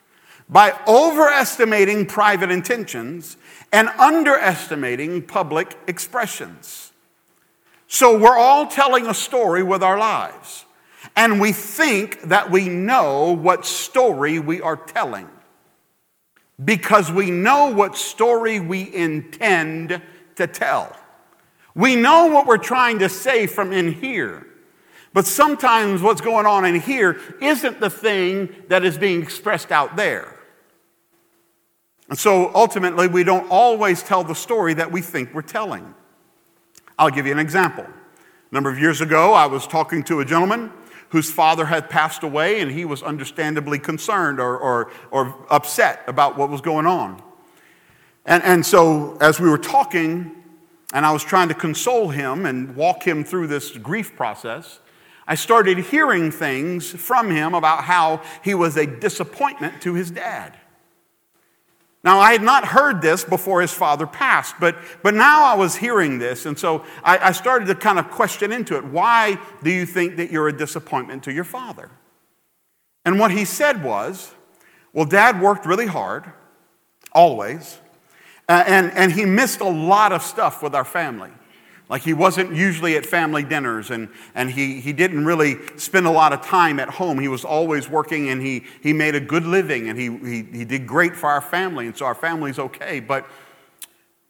by 0.50 0.78
overestimating 0.86 2.04
private 2.04 2.50
intentions 2.50 3.38
and 3.72 3.88
underestimating 3.98 5.22
public 5.22 5.78
expressions. 5.86 6.92
So 7.86 8.18
we're 8.18 8.36
all 8.36 8.66
telling 8.66 9.06
a 9.06 9.14
story 9.14 9.62
with 9.62 9.82
our 9.82 9.96
lives, 9.96 10.66
and 11.16 11.40
we 11.40 11.52
think 11.52 12.20
that 12.24 12.50
we 12.50 12.68
know 12.68 13.32
what 13.32 13.64
story 13.64 14.38
we 14.38 14.60
are 14.60 14.76
telling 14.76 15.26
because 16.62 17.10
we 17.10 17.30
know 17.30 17.68
what 17.72 17.96
story 17.96 18.60
we 18.60 18.94
intend 18.94 20.02
to 20.36 20.46
tell. 20.46 20.94
We 21.74 21.96
know 21.96 22.26
what 22.26 22.46
we're 22.46 22.58
trying 22.58 22.98
to 22.98 23.08
say 23.08 23.46
from 23.46 23.72
in 23.72 23.94
here. 23.94 24.46
But 25.12 25.26
sometimes 25.26 26.02
what's 26.02 26.20
going 26.20 26.46
on 26.46 26.64
in 26.64 26.80
here 26.80 27.20
isn't 27.40 27.80
the 27.80 27.90
thing 27.90 28.54
that 28.68 28.84
is 28.84 28.96
being 28.96 29.22
expressed 29.22 29.72
out 29.72 29.96
there. 29.96 30.36
And 32.08 32.18
so 32.18 32.50
ultimately, 32.54 33.06
we 33.06 33.24
don't 33.24 33.48
always 33.50 34.02
tell 34.02 34.24
the 34.24 34.34
story 34.34 34.74
that 34.74 34.90
we 34.90 35.00
think 35.00 35.32
we're 35.32 35.42
telling. 35.42 35.94
I'll 36.98 37.10
give 37.10 37.26
you 37.26 37.32
an 37.32 37.38
example. 37.38 37.84
A 37.84 38.54
number 38.54 38.70
of 38.70 38.78
years 38.78 39.00
ago, 39.00 39.32
I 39.32 39.46
was 39.46 39.66
talking 39.66 40.02
to 40.04 40.20
a 40.20 40.24
gentleman 40.24 40.72
whose 41.10 41.30
father 41.30 41.66
had 41.66 41.90
passed 41.90 42.22
away, 42.22 42.60
and 42.60 42.70
he 42.70 42.84
was 42.84 43.02
understandably 43.02 43.78
concerned 43.78 44.38
or, 44.40 44.56
or, 44.56 44.90
or 45.10 45.34
upset 45.50 46.02
about 46.06 46.36
what 46.36 46.50
was 46.50 46.60
going 46.60 46.86
on. 46.86 47.22
And, 48.26 48.42
and 48.44 48.66
so, 48.66 49.16
as 49.20 49.40
we 49.40 49.48
were 49.48 49.58
talking, 49.58 50.32
and 50.92 51.06
I 51.06 51.12
was 51.12 51.24
trying 51.24 51.48
to 51.48 51.54
console 51.54 52.08
him 52.08 52.46
and 52.46 52.76
walk 52.76 53.04
him 53.04 53.24
through 53.24 53.48
this 53.48 53.76
grief 53.76 54.16
process, 54.16 54.80
I 55.26 55.34
started 55.34 55.78
hearing 55.78 56.30
things 56.30 56.90
from 56.90 57.30
him 57.30 57.54
about 57.54 57.84
how 57.84 58.22
he 58.42 58.54
was 58.54 58.76
a 58.76 58.86
disappointment 58.86 59.80
to 59.82 59.94
his 59.94 60.10
dad. 60.10 60.56
Now, 62.02 62.18
I 62.18 62.32
had 62.32 62.42
not 62.42 62.64
heard 62.64 63.02
this 63.02 63.24
before 63.24 63.60
his 63.60 63.72
father 63.72 64.06
passed, 64.06 64.54
but, 64.58 64.76
but 65.02 65.12
now 65.12 65.44
I 65.44 65.54
was 65.54 65.76
hearing 65.76 66.18
this, 66.18 66.46
and 66.46 66.58
so 66.58 66.84
I, 67.04 67.18
I 67.18 67.32
started 67.32 67.66
to 67.66 67.74
kind 67.74 67.98
of 67.98 68.10
question 68.10 68.52
into 68.52 68.76
it. 68.78 68.84
Why 68.84 69.38
do 69.62 69.70
you 69.70 69.84
think 69.84 70.16
that 70.16 70.30
you're 70.30 70.48
a 70.48 70.56
disappointment 70.56 71.24
to 71.24 71.32
your 71.32 71.44
father? 71.44 71.90
And 73.04 73.18
what 73.18 73.30
he 73.30 73.44
said 73.44 73.84
was, 73.84 74.32
Well, 74.94 75.04
dad 75.04 75.42
worked 75.42 75.66
really 75.66 75.86
hard, 75.86 76.24
always, 77.12 77.78
and, 78.48 78.90
and 78.92 79.12
he 79.12 79.26
missed 79.26 79.60
a 79.60 79.68
lot 79.68 80.12
of 80.12 80.22
stuff 80.22 80.62
with 80.62 80.74
our 80.74 80.84
family. 80.84 81.30
Like 81.90 82.02
he 82.02 82.14
wasn't 82.14 82.54
usually 82.54 82.94
at 82.94 83.04
family 83.04 83.42
dinners 83.42 83.90
and, 83.90 84.08
and 84.36 84.48
he, 84.48 84.80
he 84.80 84.92
didn't 84.92 85.24
really 85.24 85.56
spend 85.76 86.06
a 86.06 86.10
lot 86.10 86.32
of 86.32 86.40
time 86.40 86.78
at 86.78 86.88
home. 86.88 87.18
He 87.18 87.26
was 87.26 87.44
always 87.44 87.90
working 87.90 88.28
and 88.28 88.40
he, 88.40 88.64
he 88.80 88.92
made 88.92 89.16
a 89.16 89.20
good 89.20 89.44
living 89.44 89.88
and 89.88 89.98
he, 89.98 90.06
he, 90.18 90.42
he 90.58 90.64
did 90.64 90.86
great 90.86 91.16
for 91.16 91.28
our 91.28 91.40
family. 91.40 91.88
And 91.88 91.96
so 91.96 92.06
our 92.06 92.14
family's 92.14 92.60
okay. 92.60 93.00
But, 93.00 93.26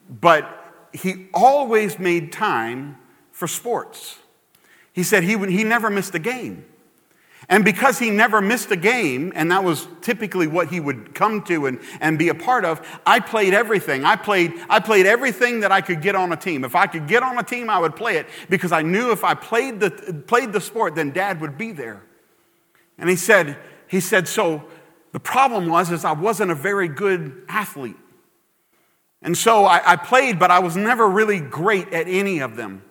but 0.08 0.88
he 0.94 1.28
always 1.34 1.98
made 1.98 2.32
time 2.32 2.96
for 3.30 3.46
sports. 3.46 4.18
He 4.94 5.02
said 5.02 5.22
he, 5.22 5.36
he 5.36 5.62
never 5.62 5.90
missed 5.90 6.14
a 6.14 6.18
game. 6.18 6.64
And 7.50 7.64
because 7.64 7.98
he 7.98 8.10
never 8.10 8.40
missed 8.40 8.70
a 8.70 8.76
game, 8.76 9.32
and 9.34 9.50
that 9.50 9.64
was 9.64 9.88
typically 10.02 10.46
what 10.46 10.68
he 10.68 10.78
would 10.78 11.16
come 11.16 11.42
to 11.42 11.66
and, 11.66 11.80
and 12.00 12.16
be 12.16 12.28
a 12.28 12.34
part 12.34 12.64
of, 12.64 12.80
I 13.04 13.18
played 13.18 13.54
everything. 13.54 14.04
I 14.04 14.14
played, 14.14 14.54
I 14.68 14.78
played 14.78 15.04
everything 15.04 15.60
that 15.60 15.72
I 15.72 15.80
could 15.80 16.00
get 16.00 16.14
on 16.14 16.32
a 16.32 16.36
team. 16.36 16.62
If 16.62 16.76
I 16.76 16.86
could 16.86 17.08
get 17.08 17.24
on 17.24 17.36
a 17.38 17.42
team, 17.42 17.68
I 17.68 17.80
would 17.80 17.96
play 17.96 18.18
it 18.18 18.28
because 18.48 18.70
I 18.70 18.82
knew 18.82 19.10
if 19.10 19.24
I 19.24 19.34
played 19.34 19.80
the, 19.80 19.90
played 20.28 20.52
the 20.52 20.60
sport, 20.60 20.94
then 20.94 21.10
dad 21.10 21.40
would 21.40 21.58
be 21.58 21.72
there. 21.72 22.04
And 22.98 23.10
he 23.10 23.16
said, 23.16 23.58
he 23.88 23.98
said, 23.98 24.28
so 24.28 24.62
the 25.10 25.18
problem 25.18 25.66
was 25.66 25.90
is 25.90 26.04
I 26.04 26.12
wasn't 26.12 26.52
a 26.52 26.54
very 26.54 26.86
good 26.86 27.42
athlete. 27.48 27.96
And 29.22 29.36
so 29.36 29.64
I, 29.64 29.82
I 29.84 29.96
played, 29.96 30.38
but 30.38 30.52
I 30.52 30.60
was 30.60 30.76
never 30.76 31.08
really 31.08 31.40
great 31.40 31.92
at 31.92 32.06
any 32.06 32.38
of 32.38 32.54
them. 32.54 32.84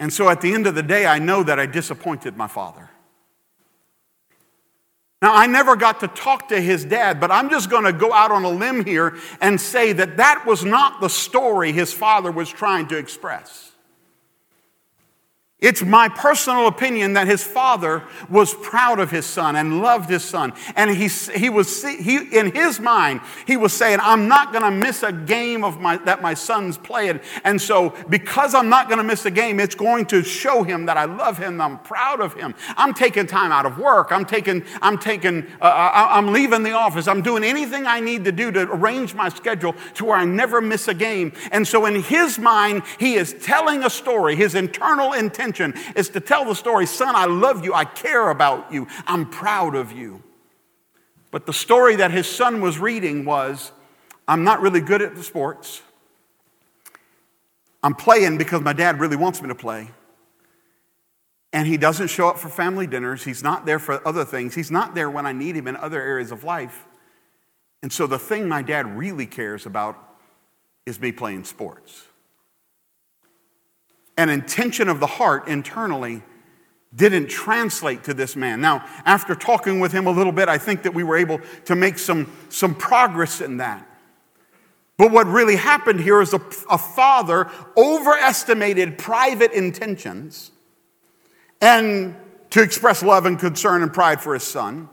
And 0.00 0.12
so 0.12 0.28
at 0.28 0.40
the 0.40 0.52
end 0.52 0.66
of 0.66 0.74
the 0.74 0.82
day, 0.82 1.06
I 1.06 1.20
know 1.20 1.44
that 1.44 1.60
I 1.60 1.66
disappointed 1.66 2.36
my 2.36 2.48
father. 2.48 2.89
Now, 5.22 5.34
I 5.34 5.46
never 5.46 5.76
got 5.76 6.00
to 6.00 6.08
talk 6.08 6.48
to 6.48 6.58
his 6.60 6.84
dad, 6.84 7.20
but 7.20 7.30
I'm 7.30 7.50
just 7.50 7.68
going 7.68 7.84
to 7.84 7.92
go 7.92 8.10
out 8.10 8.32
on 8.32 8.44
a 8.44 8.50
limb 8.50 8.86
here 8.86 9.18
and 9.42 9.60
say 9.60 9.92
that 9.92 10.16
that 10.16 10.46
was 10.46 10.64
not 10.64 11.02
the 11.02 11.10
story 11.10 11.72
his 11.72 11.92
father 11.92 12.32
was 12.32 12.48
trying 12.48 12.88
to 12.88 12.96
express. 12.96 13.69
It's 15.60 15.82
my 15.82 16.08
personal 16.08 16.68
opinion 16.68 17.12
that 17.14 17.26
his 17.26 17.44
father 17.44 18.02
was 18.30 18.54
proud 18.54 18.98
of 18.98 19.10
his 19.10 19.26
son 19.26 19.56
and 19.56 19.82
loved 19.82 20.08
his 20.08 20.24
son. 20.24 20.54
And 20.74 20.90
he, 20.90 21.08
he 21.08 21.50
was, 21.50 21.84
he, 21.84 22.16
in 22.16 22.52
his 22.54 22.80
mind, 22.80 23.20
he 23.46 23.58
was 23.58 23.74
saying, 23.74 23.98
I'm 24.00 24.26
not 24.26 24.52
going 24.52 24.64
to 24.64 24.70
miss 24.70 25.02
a 25.02 25.12
game 25.12 25.62
of 25.62 25.78
my, 25.78 25.98
that 25.98 26.22
my 26.22 26.32
son's 26.32 26.78
playing. 26.78 27.20
And 27.44 27.60
so, 27.60 27.94
because 28.08 28.54
I'm 28.54 28.70
not 28.70 28.88
going 28.88 28.98
to 28.98 29.04
miss 29.04 29.26
a 29.26 29.30
game, 29.30 29.60
it's 29.60 29.74
going 29.74 30.06
to 30.06 30.22
show 30.22 30.62
him 30.62 30.86
that 30.86 30.96
I 30.96 31.04
love 31.04 31.36
him, 31.36 31.60
I'm 31.60 31.78
proud 31.80 32.22
of 32.22 32.32
him. 32.32 32.54
I'm 32.78 32.94
taking 32.94 33.26
time 33.26 33.52
out 33.52 33.66
of 33.66 33.76
work. 33.76 34.12
I'm 34.12 34.24
taking, 34.24 34.64
I'm 34.80 34.96
taking, 34.96 35.46
uh, 35.60 35.64
uh 35.64 36.08
I'm 36.10 36.32
leaving 36.32 36.62
the 36.62 36.72
office. 36.72 37.06
I'm 37.06 37.20
doing 37.20 37.44
anything 37.44 37.86
I 37.86 38.00
need 38.00 38.24
to 38.24 38.32
do 38.32 38.50
to 38.50 38.62
arrange 38.62 39.14
my 39.14 39.28
schedule 39.28 39.74
to 39.96 40.06
where 40.06 40.16
I 40.16 40.24
never 40.24 40.62
miss 40.62 40.88
a 40.88 40.94
game. 40.94 41.34
And 41.52 41.68
so, 41.68 41.84
in 41.84 42.02
his 42.02 42.38
mind, 42.38 42.82
he 42.98 43.16
is 43.16 43.34
telling 43.42 43.84
a 43.84 43.90
story, 43.90 44.36
his 44.36 44.54
internal 44.54 45.12
intention 45.12 45.49
is 45.96 46.08
to 46.10 46.20
tell 46.20 46.44
the 46.44 46.54
story 46.54 46.86
son, 46.86 47.14
I 47.16 47.26
love 47.26 47.64
you, 47.64 47.74
I 47.74 47.84
care 47.84 48.30
about 48.30 48.72
you, 48.72 48.86
I'm 49.06 49.28
proud 49.28 49.74
of 49.74 49.92
you. 49.92 50.22
But 51.30 51.46
the 51.46 51.52
story 51.52 51.96
that 51.96 52.10
his 52.10 52.28
son 52.28 52.60
was 52.60 52.78
reading 52.78 53.24
was 53.24 53.72
I'm 54.26 54.44
not 54.44 54.60
really 54.60 54.80
good 54.80 55.02
at 55.02 55.14
the 55.14 55.22
sports. 55.22 55.82
I'm 57.82 57.94
playing 57.94 58.38
because 58.38 58.60
my 58.60 58.72
dad 58.72 59.00
really 59.00 59.16
wants 59.16 59.40
me 59.40 59.48
to 59.48 59.54
play. 59.54 59.90
And 61.52 61.66
he 61.66 61.76
doesn't 61.76 62.08
show 62.08 62.28
up 62.28 62.38
for 62.38 62.48
family 62.48 62.86
dinners. 62.86 63.24
He's 63.24 63.42
not 63.42 63.66
there 63.66 63.78
for 63.78 64.06
other 64.06 64.24
things. 64.24 64.54
He's 64.54 64.70
not 64.70 64.94
there 64.94 65.10
when 65.10 65.26
I 65.26 65.32
need 65.32 65.56
him 65.56 65.66
in 65.66 65.76
other 65.76 66.00
areas 66.00 66.30
of 66.30 66.44
life. 66.44 66.86
And 67.82 67.92
so 67.92 68.06
the 68.06 68.18
thing 68.18 68.48
my 68.48 68.62
dad 68.62 68.96
really 68.96 69.26
cares 69.26 69.66
about 69.66 69.96
is 70.86 71.00
me 71.00 71.10
playing 71.12 71.44
sports 71.44 72.06
an 74.20 74.28
intention 74.28 74.90
of 74.90 75.00
the 75.00 75.06
heart 75.06 75.48
internally 75.48 76.22
didn't 76.94 77.28
translate 77.28 78.04
to 78.04 78.12
this 78.12 78.36
man. 78.36 78.60
Now, 78.60 78.84
after 79.06 79.34
talking 79.34 79.80
with 79.80 79.92
him 79.92 80.06
a 80.06 80.10
little 80.10 80.32
bit, 80.32 80.46
I 80.46 80.58
think 80.58 80.82
that 80.82 80.92
we 80.92 81.02
were 81.02 81.16
able 81.16 81.40
to 81.64 81.74
make 81.74 81.98
some, 81.98 82.30
some 82.50 82.74
progress 82.74 83.40
in 83.40 83.56
that. 83.56 83.86
But 84.98 85.10
what 85.10 85.26
really 85.26 85.56
happened 85.56 86.00
here 86.00 86.20
is 86.20 86.34
a, 86.34 86.40
a 86.68 86.76
father 86.76 87.50
overestimated 87.78 88.98
private 88.98 89.52
intentions 89.52 90.50
and 91.62 92.14
to 92.50 92.60
express 92.60 93.02
love 93.02 93.24
and 93.24 93.38
concern 93.38 93.82
and 93.82 93.90
pride 93.90 94.20
for 94.20 94.34
his 94.34 94.42
son, 94.42 94.90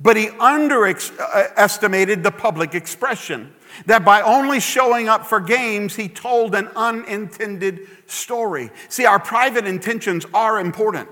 but 0.00 0.16
he 0.16 0.30
underestimated 0.30 2.22
the 2.22 2.30
public 2.30 2.74
expression 2.74 3.52
that 3.86 4.04
by 4.04 4.22
only 4.22 4.60
showing 4.60 5.08
up 5.08 5.26
for 5.26 5.40
games, 5.40 5.96
he 5.96 6.08
told 6.08 6.54
an 6.54 6.68
unintended 6.76 7.88
story. 8.06 8.70
See, 8.88 9.06
our 9.06 9.18
private 9.18 9.66
intentions 9.66 10.26
are 10.34 10.60
important, 10.60 11.08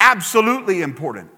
absolutely 0.00 0.82
important. 0.82 1.30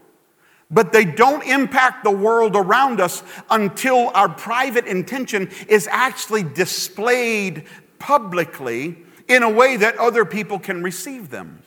But 0.71 0.93
they 0.93 1.05
don't 1.05 1.43
impact 1.43 2.05
the 2.05 2.11
world 2.11 2.57
around 2.57 3.01
us 3.01 3.23
until 3.51 4.09
our 4.15 4.29
private 4.29 4.87
intention 4.87 5.51
is 5.69 5.87
actually 5.91 6.43
displayed 6.43 7.67
publicly 7.99 8.99
in 9.29 9.43
a 9.43 9.51
way 9.51 9.77
that 9.77 9.97
other 9.99 10.25
people 10.25 10.59
can 10.59 10.83
receive 10.83 11.31
them. 11.31 11.64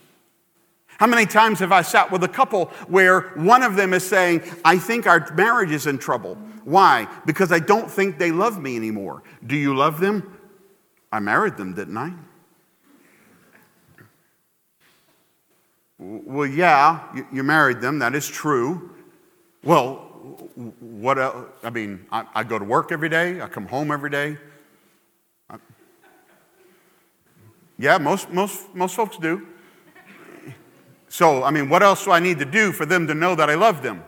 How 0.98 1.08
many 1.08 1.26
times 1.26 1.60
have 1.60 1.72
I 1.72 1.84
sat 1.84 2.12
with 2.12 2.24
a 2.24 2.28
couple 2.28 2.66
where 2.88 3.22
one 3.36 3.64
of 3.64 3.76
them 3.76 3.94
is 3.94 4.06
saying, 4.06 4.42
I 4.66 4.78
think 4.80 5.06
our 5.06 5.32
marriage 5.36 5.72
is 5.72 5.86
in 5.86 6.00
trouble? 6.00 6.36
Why? 6.64 7.08
Because 7.26 7.52
I 7.52 7.60
don't 7.60 7.90
think 7.90 8.18
they 8.18 8.32
love 8.32 8.62
me 8.62 8.76
anymore. 8.76 9.24
Do 9.46 9.56
you 9.56 9.76
love 9.76 10.00
them? 10.00 10.38
I 11.12 11.20
married 11.20 11.56
them, 11.56 11.74
didn't 11.74 11.98
I? 11.98 12.14
Well, 16.00 16.48
yeah, 16.48 17.24
you 17.32 17.44
married 17.44 17.80
them. 17.80 18.00
That 18.00 18.14
is 18.14 18.28
true. 18.28 18.92
Well, 19.64 19.96
what 20.80 21.18
else? 21.18 21.48
I 21.64 21.70
mean, 21.70 22.06
I, 22.12 22.44
go 22.44 22.60
to 22.60 22.66
work 22.66 22.92
every 22.92 23.10
day, 23.10 23.42
I 23.42 23.48
come 23.48 23.68
home 23.68 23.92
every 23.92 24.10
day. 24.10 24.38
Yeah, 27.80 28.00
most, 28.00 28.32
most, 28.32 28.74
most 28.74 28.96
folks 28.96 29.18
do. 29.18 29.48
So, 31.10 31.44
I 31.44 31.52
mean, 31.52 31.70
what 31.70 31.84
else 31.84 32.04
do 32.06 32.12
I 32.12 32.20
need 32.20 32.40
to 32.40 32.46
do 32.46 32.72
for 32.72 32.86
them 32.86 33.08
to 33.08 33.16
know 33.16 33.36
that 33.36 33.50
I 33.50 33.56
love 33.56 33.82
them? 33.82 34.04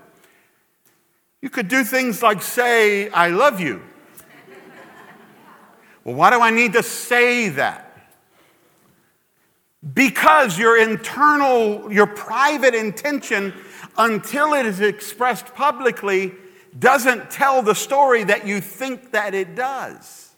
You 1.42 1.50
could 1.50 1.68
do 1.68 1.84
things 1.84 2.22
like 2.22 2.42
say, 2.42 3.10
I 3.10 3.30
love 3.30 3.62
you. 3.62 3.82
well, 6.04 6.16
why 6.16 6.30
do 6.30 6.42
I 6.42 6.52
need 6.52 6.74
to 6.74 6.84
say 6.84 7.50
that? 7.50 7.86
Because 9.94 10.60
your 10.60 10.78
internal, 10.78 11.92
your 11.92 12.08
private 12.08 12.76
intention, 12.76 13.54
until 13.98 14.54
it 14.54 14.66
is 14.66 14.82
expressed 14.82 15.56
publicly, 15.56 16.34
doesn't 16.78 17.32
tell 17.32 17.62
the 17.62 17.74
story 17.74 18.26
that 18.26 18.46
you 18.46 18.60
think 18.60 19.12
that 19.12 19.34
it 19.34 19.56
does. 19.56 20.32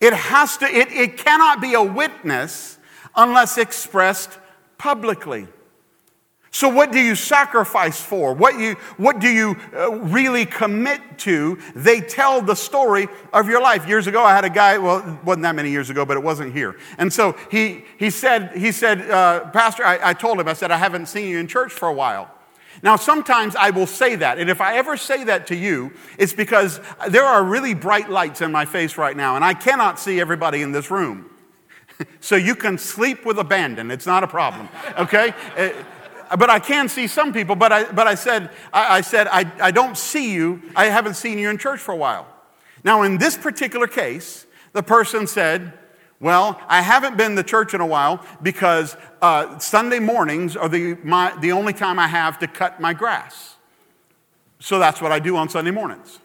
It 0.00 0.12
has 0.12 0.56
to, 0.58 0.66
it, 0.66 0.92
it 0.92 1.16
cannot 1.16 1.60
be 1.60 1.74
a 1.74 1.82
witness 1.82 2.78
unless 3.16 3.58
expressed 3.58 4.38
publicly. 4.78 5.48
So, 6.56 6.70
what 6.70 6.90
do 6.90 6.98
you 6.98 7.14
sacrifice 7.14 8.00
for? 8.00 8.32
What, 8.32 8.58
you, 8.58 8.76
what 8.96 9.18
do 9.18 9.28
you 9.28 9.56
uh, 9.74 9.90
really 9.96 10.46
commit 10.46 11.18
to? 11.18 11.58
They 11.74 12.00
tell 12.00 12.40
the 12.40 12.54
story 12.54 13.08
of 13.34 13.46
your 13.46 13.60
life. 13.60 13.86
Years 13.86 14.06
ago, 14.06 14.24
I 14.24 14.34
had 14.34 14.46
a 14.46 14.48
guy, 14.48 14.78
well, 14.78 14.98
it 15.00 15.22
wasn't 15.22 15.42
that 15.42 15.54
many 15.54 15.68
years 15.68 15.90
ago, 15.90 16.06
but 16.06 16.16
it 16.16 16.22
wasn't 16.22 16.54
here. 16.54 16.78
And 16.96 17.12
so 17.12 17.36
he, 17.50 17.84
he 17.98 18.08
said, 18.08 18.56
he 18.56 18.72
said 18.72 19.02
uh, 19.10 19.50
Pastor, 19.50 19.84
I, 19.84 19.98
I 20.02 20.12
told 20.14 20.40
him, 20.40 20.48
I 20.48 20.54
said, 20.54 20.70
I 20.70 20.78
haven't 20.78 21.06
seen 21.06 21.28
you 21.28 21.38
in 21.38 21.46
church 21.46 21.72
for 21.72 21.88
a 21.88 21.92
while. 21.92 22.30
Now, 22.82 22.96
sometimes 22.96 23.54
I 23.54 23.68
will 23.68 23.86
say 23.86 24.16
that, 24.16 24.38
and 24.38 24.48
if 24.48 24.62
I 24.62 24.78
ever 24.78 24.96
say 24.96 25.24
that 25.24 25.48
to 25.48 25.54
you, 25.54 25.92
it's 26.16 26.32
because 26.32 26.80
there 27.08 27.24
are 27.24 27.44
really 27.44 27.74
bright 27.74 28.08
lights 28.08 28.40
in 28.40 28.50
my 28.50 28.64
face 28.64 28.96
right 28.96 29.14
now, 29.14 29.36
and 29.36 29.44
I 29.44 29.52
cannot 29.52 29.98
see 29.98 30.20
everybody 30.20 30.62
in 30.62 30.72
this 30.72 30.90
room. 30.90 31.28
so 32.20 32.36
you 32.36 32.54
can 32.54 32.78
sleep 32.78 33.24
with 33.24 33.38
abandon. 33.38 33.90
It's 33.90 34.06
not 34.06 34.24
a 34.24 34.26
problem, 34.26 34.68
okay? 34.98 35.34
Uh, 35.56 35.70
but 36.36 36.50
I 36.50 36.58
can 36.58 36.88
see 36.88 37.06
some 37.06 37.32
people. 37.32 37.56
But 37.56 37.72
I, 37.72 37.84
but 37.84 38.06
I 38.06 38.14
said, 38.14 38.50
I, 38.72 38.98
I 38.98 39.00
said, 39.00 39.28
I, 39.28 39.50
I 39.60 39.70
don't 39.70 39.96
see 39.96 40.32
you. 40.32 40.62
I 40.74 40.86
haven't 40.86 41.14
seen 41.14 41.38
you 41.38 41.50
in 41.50 41.58
church 41.58 41.80
for 41.80 41.92
a 41.92 41.96
while. 41.96 42.26
Now, 42.84 43.02
in 43.02 43.18
this 43.18 43.36
particular 43.36 43.86
case, 43.86 44.46
the 44.72 44.82
person 44.82 45.26
said, 45.26 45.72
well, 46.20 46.60
I 46.66 46.80
haven't 46.80 47.16
been 47.16 47.36
to 47.36 47.42
church 47.42 47.74
in 47.74 47.80
a 47.80 47.86
while 47.86 48.24
because 48.42 48.96
uh, 49.20 49.58
Sunday 49.58 49.98
mornings 49.98 50.56
are 50.56 50.68
the, 50.68 50.94
my, 51.02 51.36
the 51.40 51.52
only 51.52 51.72
time 51.72 51.98
I 51.98 52.08
have 52.08 52.38
to 52.38 52.46
cut 52.46 52.80
my 52.80 52.94
grass. 52.94 53.56
So 54.58 54.78
that's 54.78 55.02
what 55.02 55.12
I 55.12 55.18
do 55.18 55.36
on 55.36 55.48
Sunday 55.48 55.70
mornings. 55.70 56.18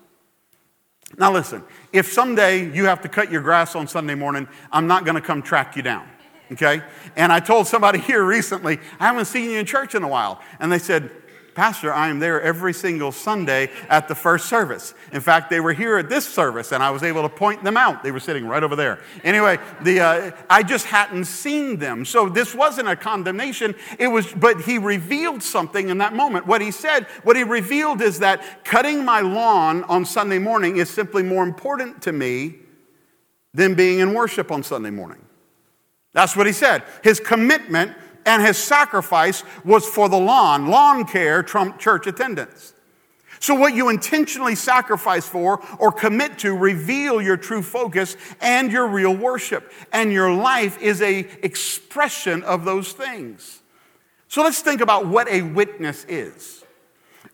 Now, 1.18 1.32
listen, 1.32 1.64
if 1.92 2.12
someday 2.12 2.74
you 2.74 2.86
have 2.86 3.02
to 3.02 3.10
cut 3.10 3.32
your 3.32 3.42
grass 3.42 3.76
on 3.76 3.88
Sunday 3.88 4.16
morning, 4.16 4.48
I'm 4.72 4.88
not 4.88 5.06
going 5.06 5.16
to 5.16 5.22
come 5.22 5.42
track 5.42 5.76
you 5.76 5.82
down, 5.82 6.08
okay? 6.52 6.82
And 7.16 7.32
I 7.32 7.40
told 7.40 7.68
somebody 7.68 8.00
here 8.12 8.24
recently, 8.24 8.80
I 9.00 9.08
haven't 9.08 9.26
seen 9.26 9.50
you 9.50 9.60
in 9.60 9.66
church 9.66 9.96
in 9.96 10.04
a 10.04 10.08
while. 10.08 10.42
And 10.60 10.72
they 10.72 10.80
said, 10.80 11.12
Pastor, 11.54 11.94
I 11.94 12.08
am 12.08 12.20
there 12.20 12.42
every 12.42 12.74
single 12.74 13.12
Sunday 13.12 13.70
at 13.90 14.08
the 14.08 14.16
first 14.16 14.48
service. 14.48 14.94
In 15.12 15.20
fact, 15.20 15.50
they 15.50 15.60
were 15.60 15.74
here 15.74 15.98
at 15.98 16.08
this 16.08 16.26
service, 16.26 16.72
and 16.72 16.82
I 16.82 16.92
was 16.92 17.04
able 17.04 17.24
to 17.24 17.30
point 17.30 17.64
them 17.64 17.76
out. 17.76 18.04
They 18.04 18.12
were 18.12 18.22
sitting 18.22 18.48
right 18.48 18.64
over 18.64 18.78
there. 18.78 19.00
Anyway, 19.24 19.60
the, 19.82 20.00
uh, 20.00 20.32
I 20.50 20.64
just 20.64 20.86
hadn't 20.86 21.26
seen 21.26 21.78
them. 21.78 22.06
So 22.06 22.30
this 22.30 22.56
wasn't 22.56 22.88
a 22.88 22.96
condemnation. 22.96 23.76
It 24.00 24.08
was, 24.08 24.32
but 24.32 24.62
he 24.62 24.78
revealed 24.78 25.44
something 25.44 25.90
in 25.90 25.98
that 25.98 26.14
moment. 26.14 26.48
What 26.48 26.62
he 26.62 26.72
said, 26.72 27.06
what 27.24 27.36
he 27.36 27.44
revealed 27.44 28.02
is 28.02 28.20
that 28.20 28.64
cutting 28.64 29.04
my 29.04 29.20
lawn 29.20 29.84
on 29.84 30.06
Sunday 30.06 30.40
morning 30.40 30.78
is 30.78 30.90
simply 30.90 31.22
more 31.22 31.44
important 31.44 32.02
to 32.04 32.14
me 32.14 32.56
than 33.54 33.76
being 33.76 34.00
in 34.00 34.14
worship 34.14 34.52
on 34.52 34.64
Sunday 34.64 34.90
morning. 34.90 35.22
That's 36.14 36.36
what 36.36 36.48
he 36.48 36.54
said. 36.54 36.84
His 37.04 37.20
commitment 37.20 37.96
and 38.26 38.42
his 38.44 38.58
sacrifice 38.58 39.44
was 39.64 39.86
for 39.86 40.10
the 40.10 40.18
lawn. 40.18 40.68
Lawn 40.68 41.06
care 41.06 41.44
trumped 41.44 41.80
church 41.80 42.08
attendance. 42.08 42.74
So, 43.42 43.56
what 43.56 43.74
you 43.74 43.90
intentionally 43.90 44.54
sacrifice 44.54 45.28
for 45.28 45.66
or 45.80 45.92
commit 45.92 46.38
to 46.40 46.56
reveal 46.56 47.20
your 47.20 47.38
true 47.38 47.64
focus 47.64 48.16
and 48.40 48.72
your 48.72 48.88
real 48.88 49.16
worship. 49.16 49.72
And 49.92 50.14
your 50.14 50.32
life 50.32 50.80
is 50.80 51.02
a 51.02 51.20
expression 51.44 52.44
of 52.44 52.66
those 52.66 52.94
things. 52.94 53.62
So, 54.28 54.44
let's 54.44 54.62
think 54.62 54.80
about 54.80 55.08
what 55.08 55.28
a 55.28 55.42
witness 55.42 56.06
is. 56.08 56.64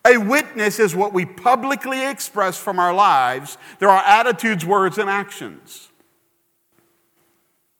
A 0.06 0.17
witness 0.17 0.80
is 0.80 0.95
what 0.95 1.12
we 1.12 1.26
publicly 1.26 2.06
express 2.06 2.58
from 2.58 2.80
our 2.80 2.93
lives. 2.93 3.58
There 3.80 3.89
are 3.89 4.02
attitudes, 4.02 4.65
words, 4.65 4.97
and 4.97 5.10
actions. 5.10 5.89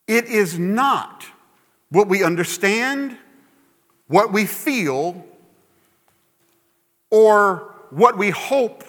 It 0.06 0.26
is 0.26 0.58
not 0.58 1.24
what 1.90 2.08
we 2.08 2.22
understand, 2.22 3.16
what 4.06 4.32
we 4.32 4.44
feel, 4.46 5.24
or 7.10 7.74
what 7.90 8.18
we 8.18 8.30
hope 8.30 8.84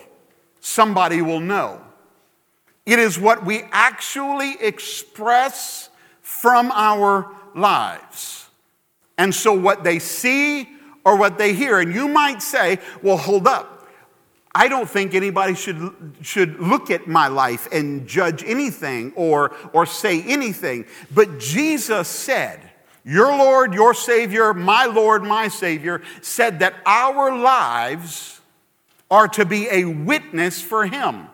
somebody 0.60 1.22
will 1.22 1.40
know. 1.40 1.82
It 2.86 3.00
is 3.00 3.20
what 3.20 3.46
we 3.46 3.64
actually 3.72 4.56
express 4.60 5.90
from 6.22 6.72
our 6.72 7.32
lives. 7.56 8.50
And 9.18 9.34
so, 9.34 9.54
what 9.54 9.84
they 9.84 10.00
see 10.00 10.68
or 11.06 11.18
what 11.18 11.38
they 11.38 11.54
hear, 11.54 11.80
and 11.80 11.94
you 11.94 12.08
might 12.08 12.42
say, 12.42 12.80
well, 13.02 13.18
hold 13.18 13.48
up. 13.48 13.88
I 14.54 14.68
don't 14.68 14.90
think 14.90 15.14
anybody 15.14 15.56
should, 15.56 16.16
should 16.22 16.60
look 16.60 16.90
at 16.90 17.08
my 17.08 17.28
life 17.28 17.68
and 17.72 18.08
judge 18.08 18.44
anything 18.44 19.14
or, 19.16 19.56
or 19.74 19.86
say 19.86 20.24
anything. 20.24 20.86
But 21.14 21.40
Jesus 21.40 22.08
said, 22.08 22.69
your 23.04 23.36
Lord, 23.36 23.74
your 23.74 23.94
Savior, 23.94 24.54
my 24.54 24.86
Lord, 24.86 25.24
my 25.24 25.48
Savior, 25.48 26.02
said 26.22 26.60
that 26.60 26.76
our 26.86 27.38
lives 27.38 28.42
are 29.10 29.28
to 29.30 29.46
be 29.46 29.68
a 29.70 29.86
witness 29.86 30.62
for 30.62 30.86
Him. 30.86 31.28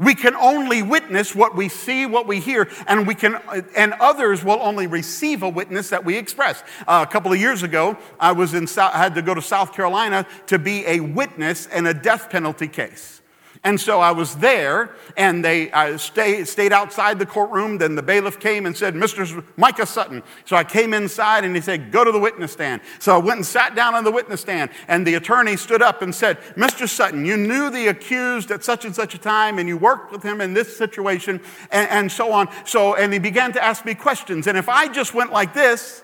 We 0.00 0.14
can 0.14 0.34
only 0.34 0.82
witness 0.82 1.34
what 1.34 1.54
we 1.54 1.68
see, 1.68 2.06
what 2.06 2.26
we 2.26 2.40
hear, 2.40 2.70
and 2.86 3.06
we 3.06 3.14
can, 3.14 3.38
and 3.76 3.92
others 4.00 4.42
will 4.42 4.58
only 4.62 4.86
receive 4.86 5.42
a 5.42 5.48
witness 5.48 5.90
that 5.90 6.06
we 6.06 6.16
express. 6.16 6.62
Uh, 6.88 7.04
a 7.06 7.12
couple 7.12 7.30
of 7.34 7.38
years 7.38 7.62
ago, 7.62 7.98
I 8.18 8.32
was 8.32 8.54
in, 8.54 8.66
I 8.78 8.96
had 8.96 9.14
to 9.16 9.22
go 9.22 9.34
to 9.34 9.42
South 9.42 9.74
Carolina 9.74 10.26
to 10.46 10.58
be 10.58 10.86
a 10.86 11.00
witness 11.00 11.66
in 11.66 11.86
a 11.86 11.92
death 11.92 12.30
penalty 12.30 12.66
case. 12.66 13.19
And 13.62 13.78
so 13.78 14.00
I 14.00 14.12
was 14.12 14.36
there, 14.36 14.94
and 15.18 15.44
they 15.44 15.70
I 15.72 15.96
stay, 15.96 16.44
stayed 16.44 16.72
outside 16.72 17.18
the 17.18 17.26
courtroom. 17.26 17.76
Then 17.76 17.94
the 17.94 18.02
bailiff 18.02 18.40
came 18.40 18.64
and 18.64 18.74
said, 18.74 18.94
Mr. 18.94 19.44
Micah 19.58 19.84
Sutton. 19.84 20.22
So 20.46 20.56
I 20.56 20.64
came 20.64 20.94
inside, 20.94 21.44
and 21.44 21.54
he 21.54 21.60
said, 21.60 21.92
Go 21.92 22.02
to 22.02 22.10
the 22.10 22.18
witness 22.18 22.52
stand. 22.52 22.80
So 23.00 23.14
I 23.14 23.18
went 23.18 23.36
and 23.36 23.46
sat 23.46 23.74
down 23.74 23.94
on 23.94 24.04
the 24.04 24.10
witness 24.10 24.40
stand, 24.40 24.70
and 24.88 25.06
the 25.06 25.14
attorney 25.14 25.58
stood 25.58 25.82
up 25.82 26.00
and 26.00 26.14
said, 26.14 26.40
Mr. 26.56 26.88
Sutton, 26.88 27.26
you 27.26 27.36
knew 27.36 27.68
the 27.68 27.88
accused 27.88 28.50
at 28.50 28.64
such 28.64 28.86
and 28.86 28.94
such 28.94 29.14
a 29.14 29.18
time, 29.18 29.58
and 29.58 29.68
you 29.68 29.76
worked 29.76 30.10
with 30.10 30.22
him 30.22 30.40
in 30.40 30.54
this 30.54 30.74
situation, 30.74 31.38
and, 31.70 31.90
and 31.90 32.12
so 32.12 32.32
on. 32.32 32.48
So, 32.64 32.94
and 32.94 33.12
he 33.12 33.18
began 33.18 33.52
to 33.52 33.62
ask 33.62 33.84
me 33.84 33.94
questions. 33.94 34.46
And 34.46 34.56
if 34.56 34.70
I 34.70 34.88
just 34.88 35.12
went 35.12 35.32
like 35.32 35.52
this, 35.52 36.02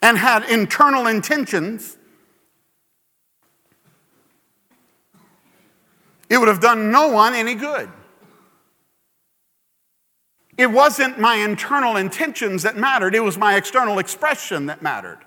and 0.00 0.18
had 0.18 0.44
internal 0.44 1.08
intentions, 1.08 1.96
It 6.34 6.38
would 6.38 6.48
have 6.48 6.58
done 6.58 6.90
no 6.90 7.06
one 7.10 7.32
any 7.32 7.54
good. 7.54 7.88
It 10.58 10.66
wasn't 10.66 11.16
my 11.16 11.36
internal 11.36 11.96
intentions 11.96 12.64
that 12.64 12.76
mattered, 12.76 13.14
it 13.14 13.22
was 13.22 13.38
my 13.38 13.54
external 13.54 14.00
expression 14.00 14.66
that 14.66 14.82
mattered. 14.82 15.20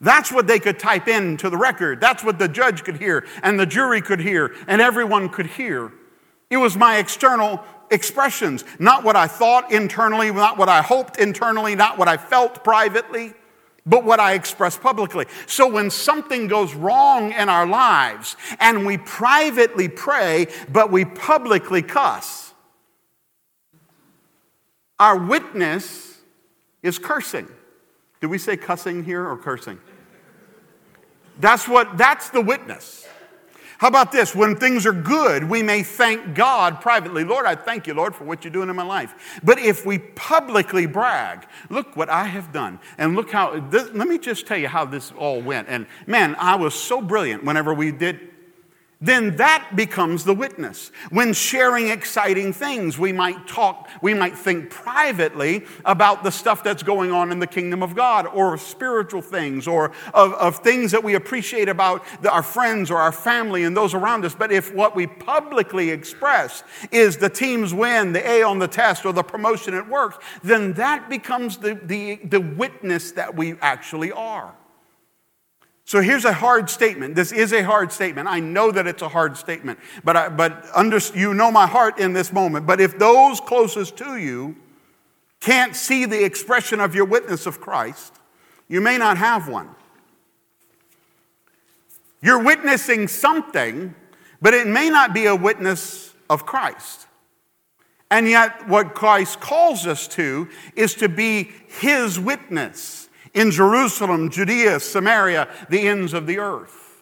That's 0.00 0.30
what 0.30 0.46
they 0.46 0.60
could 0.60 0.78
type 0.78 1.08
into 1.08 1.50
the 1.50 1.56
record. 1.56 2.00
That's 2.00 2.22
what 2.22 2.38
the 2.38 2.46
judge 2.46 2.84
could 2.84 2.98
hear, 2.98 3.26
and 3.42 3.58
the 3.58 3.66
jury 3.66 4.00
could 4.00 4.20
hear, 4.20 4.54
and 4.68 4.80
everyone 4.80 5.28
could 5.28 5.46
hear. 5.46 5.90
It 6.50 6.58
was 6.58 6.76
my 6.76 6.98
external 6.98 7.60
expressions, 7.90 8.64
not 8.78 9.02
what 9.02 9.16
I 9.16 9.26
thought 9.26 9.72
internally, 9.72 10.30
not 10.30 10.56
what 10.56 10.68
I 10.68 10.82
hoped 10.82 11.18
internally, 11.18 11.74
not 11.74 11.98
what 11.98 12.06
I 12.06 12.16
felt 12.16 12.62
privately 12.62 13.34
but 13.84 14.04
what 14.04 14.20
I 14.20 14.34
express 14.34 14.78
publicly. 14.78 15.26
So 15.46 15.68
when 15.68 15.90
something 15.90 16.46
goes 16.46 16.74
wrong 16.74 17.32
in 17.32 17.48
our 17.48 17.66
lives 17.66 18.36
and 18.60 18.86
we 18.86 18.98
privately 18.98 19.88
pray, 19.88 20.46
but 20.70 20.90
we 20.92 21.04
publicly 21.04 21.82
cuss, 21.82 22.54
our 24.98 25.18
witness 25.18 26.18
is 26.82 26.98
cursing. 26.98 27.48
Do 28.20 28.28
we 28.28 28.38
say 28.38 28.56
cussing 28.56 29.02
here 29.02 29.26
or 29.26 29.36
cursing? 29.36 29.80
That's 31.40 31.66
what 31.66 31.98
that's 31.98 32.30
the 32.30 32.40
witness. 32.40 33.01
How 33.82 33.88
about 33.88 34.12
this? 34.12 34.32
When 34.32 34.54
things 34.54 34.86
are 34.86 34.92
good, 34.92 35.42
we 35.42 35.60
may 35.60 35.82
thank 35.82 36.36
God 36.36 36.80
privately. 36.80 37.24
Lord, 37.24 37.46
I 37.46 37.56
thank 37.56 37.88
you, 37.88 37.94
Lord, 37.94 38.14
for 38.14 38.22
what 38.22 38.44
you're 38.44 38.52
doing 38.52 38.68
in 38.68 38.76
my 38.76 38.84
life. 38.84 39.40
But 39.42 39.58
if 39.58 39.84
we 39.84 39.98
publicly 39.98 40.86
brag, 40.86 41.48
look 41.68 41.96
what 41.96 42.08
I 42.08 42.26
have 42.26 42.52
done, 42.52 42.78
and 42.96 43.16
look 43.16 43.32
how, 43.32 43.58
this, 43.58 43.90
let 43.92 44.06
me 44.06 44.18
just 44.18 44.46
tell 44.46 44.56
you 44.56 44.68
how 44.68 44.84
this 44.84 45.10
all 45.18 45.42
went. 45.42 45.66
And 45.68 45.88
man, 46.06 46.36
I 46.38 46.54
was 46.54 46.76
so 46.76 47.02
brilliant 47.02 47.42
whenever 47.42 47.74
we 47.74 47.90
did 47.90 48.31
then 49.02 49.36
that 49.36 49.72
becomes 49.74 50.22
the 50.22 50.32
witness. 50.32 50.92
When 51.10 51.32
sharing 51.32 51.88
exciting 51.88 52.52
things, 52.52 52.98
we 52.98 53.12
might 53.12 53.48
talk, 53.48 53.88
we 54.00 54.14
might 54.14 54.38
think 54.38 54.70
privately 54.70 55.66
about 55.84 56.22
the 56.22 56.30
stuff 56.30 56.62
that's 56.62 56.84
going 56.84 57.10
on 57.10 57.32
in 57.32 57.40
the 57.40 57.46
kingdom 57.48 57.82
of 57.82 57.96
God, 57.96 58.26
or 58.28 58.56
spiritual 58.56 59.20
things, 59.20 59.66
or 59.66 59.90
of, 60.14 60.32
of 60.34 60.58
things 60.58 60.92
that 60.92 61.02
we 61.02 61.16
appreciate 61.16 61.68
about 61.68 62.04
the, 62.22 62.30
our 62.30 62.44
friends 62.44 62.90
or 62.92 62.98
our 62.98 63.10
family 63.10 63.64
and 63.64 63.76
those 63.76 63.92
around 63.92 64.24
us. 64.24 64.36
But 64.36 64.52
if 64.52 64.72
what 64.72 64.94
we 64.94 65.08
publicly 65.08 65.90
express 65.90 66.62
is 66.92 67.16
the 67.16 67.28
team's 67.28 67.74
win, 67.74 68.12
the 68.12 68.26
A 68.26 68.44
on 68.44 68.60
the 68.60 68.68
test, 68.68 69.04
or 69.04 69.12
the 69.12 69.24
promotion 69.24 69.74
at 69.74 69.88
work, 69.88 70.22
then 70.44 70.74
that 70.74 71.10
becomes 71.10 71.56
the, 71.56 71.74
the, 71.74 72.20
the 72.22 72.40
witness 72.40 73.10
that 73.12 73.34
we 73.34 73.56
actually 73.60 74.12
are. 74.12 74.54
So 75.92 76.00
here's 76.00 76.24
a 76.24 76.32
hard 76.32 76.70
statement. 76.70 77.16
This 77.16 77.32
is 77.32 77.52
a 77.52 77.60
hard 77.60 77.92
statement. 77.92 78.26
I 78.26 78.40
know 78.40 78.72
that 78.72 78.86
it's 78.86 79.02
a 79.02 79.10
hard 79.10 79.36
statement, 79.36 79.78
but, 80.02 80.16
I, 80.16 80.30
but 80.30 80.64
under, 80.74 80.98
you 81.14 81.34
know 81.34 81.50
my 81.50 81.66
heart 81.66 81.98
in 81.98 82.14
this 82.14 82.32
moment. 82.32 82.66
But 82.66 82.80
if 82.80 82.98
those 82.98 83.42
closest 83.42 83.98
to 83.98 84.16
you 84.16 84.56
can't 85.40 85.76
see 85.76 86.06
the 86.06 86.24
expression 86.24 86.80
of 86.80 86.94
your 86.94 87.04
witness 87.04 87.44
of 87.44 87.60
Christ, 87.60 88.14
you 88.68 88.80
may 88.80 88.96
not 88.96 89.18
have 89.18 89.50
one. 89.50 89.68
You're 92.22 92.42
witnessing 92.42 93.06
something, 93.06 93.94
but 94.40 94.54
it 94.54 94.66
may 94.66 94.88
not 94.88 95.12
be 95.12 95.26
a 95.26 95.36
witness 95.36 96.14
of 96.30 96.46
Christ. 96.46 97.06
And 98.10 98.26
yet, 98.26 98.66
what 98.66 98.94
Christ 98.94 99.40
calls 99.40 99.86
us 99.86 100.08
to 100.08 100.48
is 100.74 100.94
to 100.94 101.10
be 101.10 101.50
his 101.68 102.18
witness 102.18 103.01
in 103.34 103.50
Jerusalem, 103.50 104.30
Judea, 104.30 104.80
Samaria, 104.80 105.48
the 105.70 105.88
ends 105.88 106.12
of 106.12 106.26
the 106.26 106.38
earth. 106.38 107.00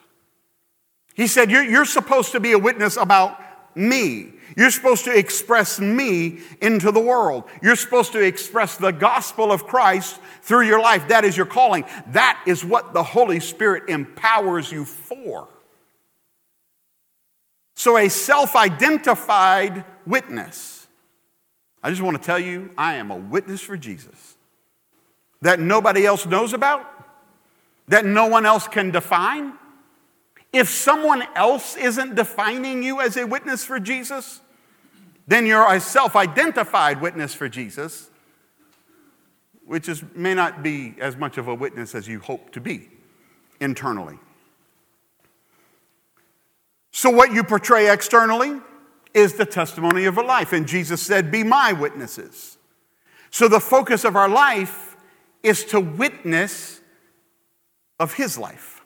He 1.15 1.27
said, 1.27 1.51
You're, 1.51 1.65
you're 1.65 1.85
supposed 1.85 2.33
to 2.33 2.41
be 2.41 2.53
a 2.53 2.59
witness 2.59 2.97
about 2.97 3.41
me. 3.77 4.33
You're 4.57 4.71
supposed 4.71 5.05
to 5.05 5.17
express 5.17 5.79
me 5.79 6.41
into 6.61 6.91
the 6.91 7.01
world. 7.01 7.45
You're 7.63 7.77
supposed 7.77 8.13
to 8.13 8.21
express 8.21 8.77
the 8.77 8.91
gospel 8.91 9.53
of 9.53 9.65
Christ 9.67 10.19
through 10.43 10.67
your 10.67 10.81
life. 10.81 11.09
That 11.09 11.25
is 11.25 11.37
your 11.37 11.47
calling. 11.47 11.85
That 12.09 12.43
is 12.47 12.65
what 12.65 12.93
the 12.93 13.03
Holy 13.03 13.39
Spirit 13.41 13.89
empowers 13.89 14.73
you 14.73 14.85
for. 14.85 15.49
So, 17.75 17.97
a 17.97 18.09
self 18.09 18.57
identified 18.57 19.85
witness. 20.07 20.87
I 21.83 21.91
just 21.91 22.03
want 22.03 22.17
to 22.17 22.23
tell 22.23 22.39
you, 22.39 22.71
I 22.77 22.95
am 22.95 23.11
a 23.11 23.17
witness 23.17 23.63
for 23.63 23.77
Jesus 23.77 24.30
that 25.43 25.61
nobody 25.61 26.07
else 26.07 26.27
knows 26.27 26.53
about, 26.53 26.87
that 27.89 28.05
no 28.05 28.27
one 28.27 28.47
else 28.47 28.69
can 28.69 28.91
define? 28.91 29.55
If 30.53 30.69
someone 30.69 31.23
else 31.35 31.77
isn't 31.77 32.15
defining 32.15 32.83
you 32.83 33.01
as 33.01 33.17
a 33.17 33.27
witness 33.27 33.65
for 33.65 33.79
Jesus, 33.79 34.41
then 35.27 35.47
you're 35.47 35.73
a 35.73 35.81
self 35.81 36.17
identified 36.17 37.01
witness 37.01 37.35
for 37.35 37.49
Jesus, 37.49 38.11
which 39.65 39.89
is, 39.89 40.03
may 40.15 40.35
not 40.35 40.63
be 40.63 40.97
as 41.01 41.17
much 41.17 41.39
of 41.39 41.47
a 41.47 41.55
witness 41.55 41.95
as 41.95 42.09
you 42.09 42.19
hope 42.19 42.51
to 42.53 42.61
be 42.61 42.89
internally. 43.61 44.19
So, 46.91 47.11
what 47.11 47.33
you 47.33 47.45
portray 47.45 47.91
externally 47.91 48.61
is 49.15 49.35
the 49.35 49.47
testimony 49.47 50.05
of 50.07 50.19
a 50.19 50.23
life. 50.23 50.53
And 50.53 50.67
Jesus 50.67 51.01
said, 51.01 51.31
Be 51.31 51.45
my 51.45 51.73
witnesses. 51.73 52.59
So, 53.31 53.47
the 53.47 53.61
focus 53.61 54.05
of 54.05 54.17
our 54.17 54.29
life 54.29 54.90
is 55.43 55.65
to 55.67 55.81
witness 55.81 56.81
of 57.99 58.15
his 58.15 58.39
life. 58.39 58.83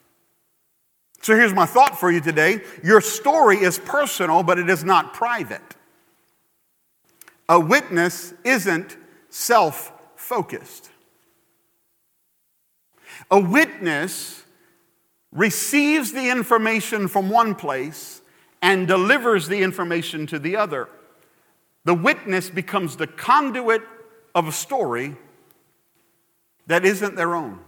So 1.22 1.34
here's 1.34 1.54
my 1.54 1.64
thought 1.64 1.98
for 1.98 2.10
you 2.10 2.20
today 2.20 2.60
your 2.82 3.00
story 3.00 3.58
is 3.58 3.78
personal, 3.78 4.42
but 4.42 4.58
it 4.58 4.68
is 4.68 4.84
not 4.84 5.14
private. 5.14 5.62
A 7.48 7.58
witness 7.58 8.34
isn't 8.44 8.96
self 9.30 9.92
focused. 10.16 10.90
A 13.30 13.40
witness 13.40 14.42
receives 15.32 16.12
the 16.12 16.30
information 16.30 17.08
from 17.08 17.30
one 17.30 17.54
place 17.54 18.20
and 18.62 18.86
delivers 18.86 19.48
the 19.48 19.62
information 19.62 20.26
to 20.26 20.38
the 20.38 20.56
other. 20.56 20.88
The 21.84 21.94
witness 21.94 22.48
becomes 22.50 22.96
the 22.96 23.06
conduit 23.06 23.82
of 24.34 24.48
a 24.48 24.52
story 24.52 25.16
that 26.66 26.84
isn't 26.84 27.16
their 27.16 27.34
own. 27.34 27.60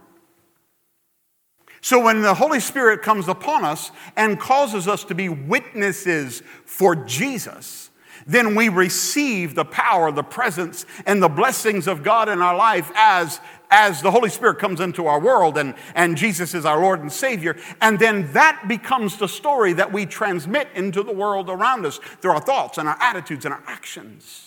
So 1.81 2.03
when 2.03 2.21
the 2.21 2.33
Holy 2.33 2.59
Spirit 2.59 3.01
comes 3.01 3.27
upon 3.27 3.63
us 3.63 3.91
and 4.15 4.39
causes 4.39 4.87
us 4.87 5.03
to 5.05 5.15
be 5.15 5.29
witnesses 5.29 6.41
for 6.65 6.95
Jesus, 6.95 7.91
then 8.25 8.55
we 8.55 8.67
receive 8.67 9.55
the 9.55 9.63
power, 9.63 10.11
the 10.11 10.23
presence, 10.23 10.85
and 11.05 11.23
the 11.23 11.29
blessings 11.29 11.87
of 11.87 12.03
God 12.03 12.27
in 12.27 12.41
our 12.41 12.57
life 12.57 12.91
as, 12.95 13.39
as 13.69 14.01
the 14.01 14.11
Holy 14.11 14.29
Spirit 14.29 14.59
comes 14.59 14.81
into 14.81 15.07
our 15.07 15.19
world 15.19 15.57
and, 15.57 15.75
and 15.95 16.17
Jesus 16.17 16.53
is 16.53 16.65
our 16.65 16.81
Lord 16.81 16.99
and 16.99 17.11
Savior. 17.11 17.55
And 17.79 17.97
then 17.97 18.31
that 18.33 18.65
becomes 18.67 19.17
the 19.17 19.27
story 19.27 19.71
that 19.73 19.93
we 19.93 20.05
transmit 20.05 20.67
into 20.75 21.03
the 21.03 21.13
world 21.13 21.49
around 21.49 21.85
us 21.85 21.99
through 22.21 22.31
our 22.31 22.41
thoughts 22.41 22.77
and 22.77 22.89
our 22.89 22.97
attitudes 22.99 23.45
and 23.45 23.53
our 23.53 23.63
actions. 23.65 24.46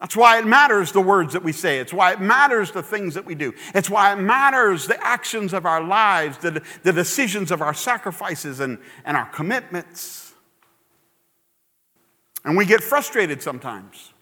That's 0.00 0.14
why 0.14 0.38
it 0.38 0.46
matters 0.46 0.92
the 0.92 1.00
words 1.00 1.32
that 1.32 1.42
we 1.42 1.52
say. 1.52 1.78
It's 1.78 1.92
why 1.92 2.12
it 2.12 2.20
matters 2.20 2.70
the 2.70 2.82
things 2.82 3.14
that 3.14 3.24
we 3.24 3.34
do. 3.34 3.54
It's 3.74 3.88
why 3.88 4.12
it 4.12 4.16
matters 4.16 4.86
the 4.86 5.02
actions 5.02 5.54
of 5.54 5.64
our 5.64 5.82
lives, 5.82 6.36
the, 6.38 6.62
the 6.82 6.92
decisions 6.92 7.50
of 7.50 7.62
our 7.62 7.72
sacrifices 7.72 8.60
and, 8.60 8.78
and 9.06 9.16
our 9.16 9.26
commitments. 9.30 10.34
And 12.44 12.56
we 12.56 12.66
get 12.66 12.82
frustrated 12.82 13.40
sometimes. 13.40 14.12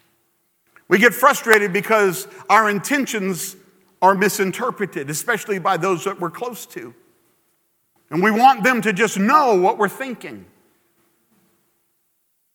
We 0.86 0.98
get 0.98 1.12
frustrated 1.12 1.72
because 1.72 2.28
our 2.48 2.70
intentions 2.70 3.56
are 4.00 4.14
misinterpreted, 4.14 5.10
especially 5.10 5.58
by 5.58 5.76
those 5.76 6.04
that 6.04 6.20
we're 6.20 6.30
close 6.30 6.66
to. 6.66 6.94
And 8.10 8.22
we 8.22 8.30
want 8.30 8.62
them 8.62 8.80
to 8.82 8.92
just 8.92 9.18
know 9.18 9.56
what 9.56 9.76
we're 9.76 9.88
thinking. 9.88 10.46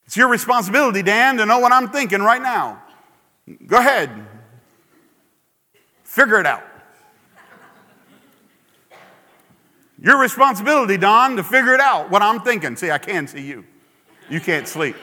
It's 0.06 0.16
your 0.16 0.30
responsibility, 0.30 1.04
Dan, 1.04 1.38
to 1.38 1.46
know 1.46 1.60
what 1.60 1.74
I'm 1.74 1.90
thinking 1.90 2.22
right 2.22 2.42
now. 2.42 2.82
Go 3.66 3.78
ahead. 3.78 4.10
Figure 6.04 6.40
it 6.40 6.46
out. 6.46 6.64
Your 10.02 10.20
responsibility, 10.20 10.98
Don, 10.98 11.36
to 11.36 11.44
figure 11.44 11.74
it 11.74 11.82
out 11.82 12.10
what 12.10 12.22
I'm 12.22 12.40
thinking. 12.42 12.76
See, 12.76 12.90
I 12.90 12.98
can 12.98 13.28
see 13.28 13.42
you. 13.42 13.66
You 14.30 14.40
can't 14.40 14.68
sleep. 14.68 14.96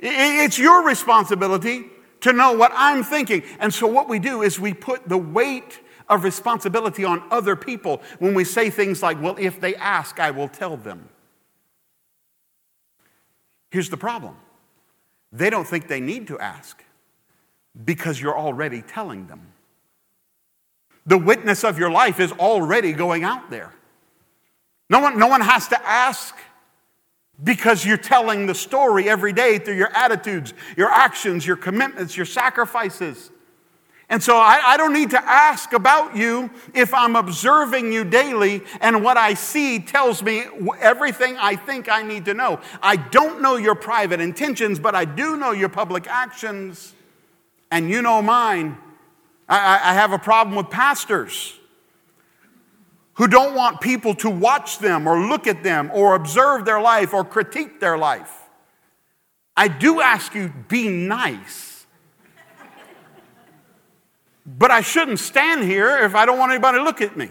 It's 0.00 0.58
your 0.58 0.84
responsibility 0.84 1.86
to 2.20 2.32
know 2.32 2.52
what 2.52 2.72
I'm 2.74 3.02
thinking. 3.02 3.42
And 3.58 3.72
so, 3.72 3.86
what 3.86 4.08
we 4.08 4.18
do 4.18 4.42
is 4.42 4.60
we 4.60 4.74
put 4.74 5.08
the 5.08 5.16
weight 5.16 5.80
of 6.08 6.24
responsibility 6.24 7.04
on 7.04 7.22
other 7.30 7.56
people 7.56 8.02
when 8.18 8.34
we 8.34 8.44
say 8.44 8.68
things 8.68 9.02
like, 9.02 9.20
Well, 9.22 9.36
if 9.38 9.60
they 9.60 9.74
ask, 9.76 10.20
I 10.20 10.30
will 10.30 10.48
tell 10.48 10.76
them. 10.76 11.08
Here's 13.70 13.88
the 13.88 13.96
problem 13.96 14.36
they 15.34 15.50
don't 15.50 15.66
think 15.66 15.88
they 15.88 16.00
need 16.00 16.28
to 16.28 16.38
ask 16.38 16.82
because 17.84 18.20
you're 18.20 18.38
already 18.38 18.82
telling 18.82 19.26
them. 19.26 19.48
The 21.06 21.18
witness 21.18 21.64
of 21.64 21.78
your 21.78 21.90
life 21.90 22.20
is 22.20 22.32
already 22.32 22.92
going 22.92 23.24
out 23.24 23.50
there. 23.50 23.74
No 24.88 25.00
one, 25.00 25.18
no 25.18 25.26
one 25.26 25.40
has 25.40 25.68
to 25.68 25.86
ask 25.86 26.36
because 27.42 27.84
you're 27.84 27.96
telling 27.96 28.46
the 28.46 28.54
story 28.54 29.08
every 29.08 29.32
day 29.32 29.58
through 29.58 29.74
your 29.74 29.90
attitudes, 29.94 30.54
your 30.76 30.88
actions, 30.88 31.44
your 31.44 31.56
commitments, 31.56 32.16
your 32.16 32.26
sacrifices. 32.26 33.30
And 34.08 34.22
so 34.22 34.36
I, 34.36 34.60
I, 34.64 34.76
don't 34.76 34.92
need 34.92 35.10
to 35.10 35.24
ask 35.24 35.72
about 35.72 36.14
you 36.14 36.50
if 36.74 36.92
I'm 36.92 37.16
observing 37.16 37.90
you 37.90 38.04
daily 38.04 38.62
and 38.82 39.02
what 39.02 39.16
I 39.16 39.32
see 39.32 39.78
tells 39.78 40.22
me 40.22 40.44
everything 40.78 41.36
I 41.38 41.56
think 41.56 41.88
I 41.88 42.02
need 42.02 42.26
to 42.26 42.34
know. 42.34 42.60
I 42.82 42.96
don't 42.96 43.40
know 43.40 43.56
your 43.56 43.74
private 43.74 44.20
intentions, 44.20 44.78
but 44.78 44.94
I 44.94 45.06
do 45.06 45.36
know 45.36 45.52
your 45.52 45.70
public 45.70 46.06
actions, 46.06 46.92
and 47.70 47.88
you 47.88 48.02
know 48.02 48.20
mine. 48.20 48.76
I, 49.48 49.80
I 49.82 49.94
have 49.94 50.12
a 50.12 50.18
problem 50.18 50.54
with 50.54 50.70
pastors 50.70 51.58
who 53.14 53.26
don't 53.26 53.54
want 53.54 53.80
people 53.80 54.14
to 54.16 54.30
watch 54.30 54.78
them 54.80 55.06
or 55.06 55.18
look 55.26 55.46
at 55.46 55.62
them 55.62 55.90
or 55.94 56.14
observe 56.14 56.64
their 56.64 56.80
life 56.80 57.14
or 57.14 57.24
critique 57.24 57.80
their 57.80 57.96
life. 57.96 58.32
I 59.56 59.68
do 59.68 60.00
ask 60.00 60.34
you, 60.34 60.52
be 60.68 60.88
nice. 60.88 61.73
But 64.46 64.70
I 64.70 64.82
shouldn't 64.82 65.20
stand 65.20 65.64
here 65.64 65.98
if 65.98 66.14
I 66.14 66.26
don't 66.26 66.38
want 66.38 66.52
anybody 66.52 66.78
to 66.78 66.84
look 66.84 67.00
at 67.00 67.16
me. 67.16 67.30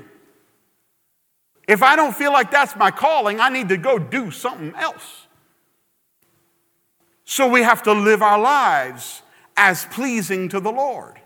If 1.67 1.82
I 1.82 1.95
don't 1.95 2.15
feel 2.15 2.34
like 2.34 2.52
that's 2.52 2.76
my 2.76 2.91
calling, 2.91 3.39
I 3.39 3.49
need 3.49 3.69
to 3.69 3.78
go 3.78 3.97
do 3.97 4.32
something 4.32 4.73
else. 4.76 5.28
So 7.26 7.47
we 7.47 7.62
have 7.62 7.84
to 7.84 7.93
live 7.93 8.21
our 8.21 8.39
lives 8.39 9.21
as 9.56 9.86
pleasing 9.86 10.49
to 10.49 10.60
the 10.60 10.71
Lord. 10.71 11.19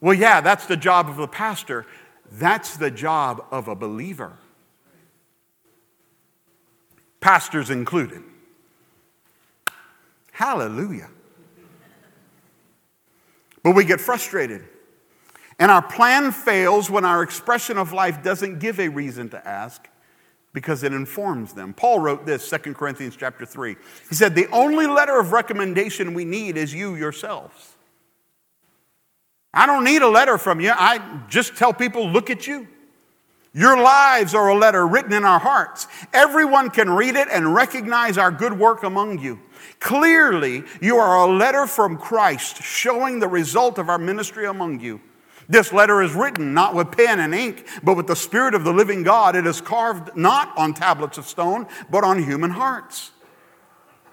Well, 0.00 0.14
yeah, 0.14 0.40
that's 0.40 0.66
the 0.66 0.76
job 0.76 1.08
of 1.08 1.18
a 1.18 1.26
pastor. 1.26 1.86
That's 2.30 2.76
the 2.76 2.90
job 2.90 3.44
of 3.50 3.68
a 3.68 3.74
believer. 3.74 4.36
Pastors 7.20 7.70
included. 7.70 8.22
Hallelujah. 10.30 11.10
But 13.68 13.74
we 13.74 13.84
get 13.84 14.00
frustrated. 14.00 14.64
And 15.58 15.70
our 15.70 15.82
plan 15.82 16.32
fails 16.32 16.88
when 16.88 17.04
our 17.04 17.22
expression 17.22 17.76
of 17.76 17.92
life 17.92 18.22
doesn't 18.22 18.60
give 18.60 18.80
a 18.80 18.88
reason 18.88 19.28
to 19.28 19.46
ask 19.46 19.86
because 20.54 20.82
it 20.84 20.94
informs 20.94 21.52
them. 21.52 21.74
Paul 21.74 21.98
wrote 21.98 22.24
this, 22.24 22.48
2 22.48 22.72
Corinthians 22.72 23.14
chapter 23.14 23.44
3. 23.44 23.76
He 24.08 24.14
said, 24.14 24.34
The 24.34 24.46
only 24.52 24.86
letter 24.86 25.20
of 25.20 25.32
recommendation 25.32 26.14
we 26.14 26.24
need 26.24 26.56
is 26.56 26.72
you 26.72 26.94
yourselves. 26.94 27.74
I 29.52 29.66
don't 29.66 29.84
need 29.84 30.00
a 30.00 30.08
letter 30.08 30.38
from 30.38 30.60
you. 30.60 30.72
I 30.74 31.24
just 31.28 31.54
tell 31.54 31.74
people, 31.74 32.08
look 32.08 32.30
at 32.30 32.46
you. 32.46 32.68
Your 33.52 33.76
lives 33.82 34.34
are 34.34 34.48
a 34.48 34.56
letter 34.56 34.86
written 34.86 35.12
in 35.12 35.24
our 35.24 35.40
hearts. 35.40 35.88
Everyone 36.14 36.70
can 36.70 36.88
read 36.88 37.16
it 37.16 37.28
and 37.30 37.54
recognize 37.54 38.16
our 38.16 38.30
good 38.30 38.58
work 38.58 38.82
among 38.82 39.18
you. 39.18 39.40
Clearly, 39.80 40.64
you 40.80 40.96
are 40.96 41.28
a 41.28 41.32
letter 41.32 41.66
from 41.66 41.96
Christ 41.96 42.62
showing 42.62 43.20
the 43.20 43.28
result 43.28 43.78
of 43.78 43.88
our 43.88 43.98
ministry 43.98 44.46
among 44.46 44.80
you. 44.80 45.00
This 45.48 45.72
letter 45.72 46.02
is 46.02 46.12
written 46.12 46.52
not 46.52 46.74
with 46.74 46.92
pen 46.92 47.20
and 47.20 47.34
ink, 47.34 47.66
but 47.82 47.96
with 47.96 48.06
the 48.06 48.16
Spirit 48.16 48.54
of 48.54 48.64
the 48.64 48.72
living 48.72 49.02
God. 49.02 49.34
It 49.34 49.46
is 49.46 49.60
carved 49.60 50.14
not 50.14 50.56
on 50.58 50.74
tablets 50.74 51.16
of 51.16 51.26
stone, 51.26 51.66
but 51.90 52.04
on 52.04 52.22
human 52.22 52.50
hearts. 52.50 53.12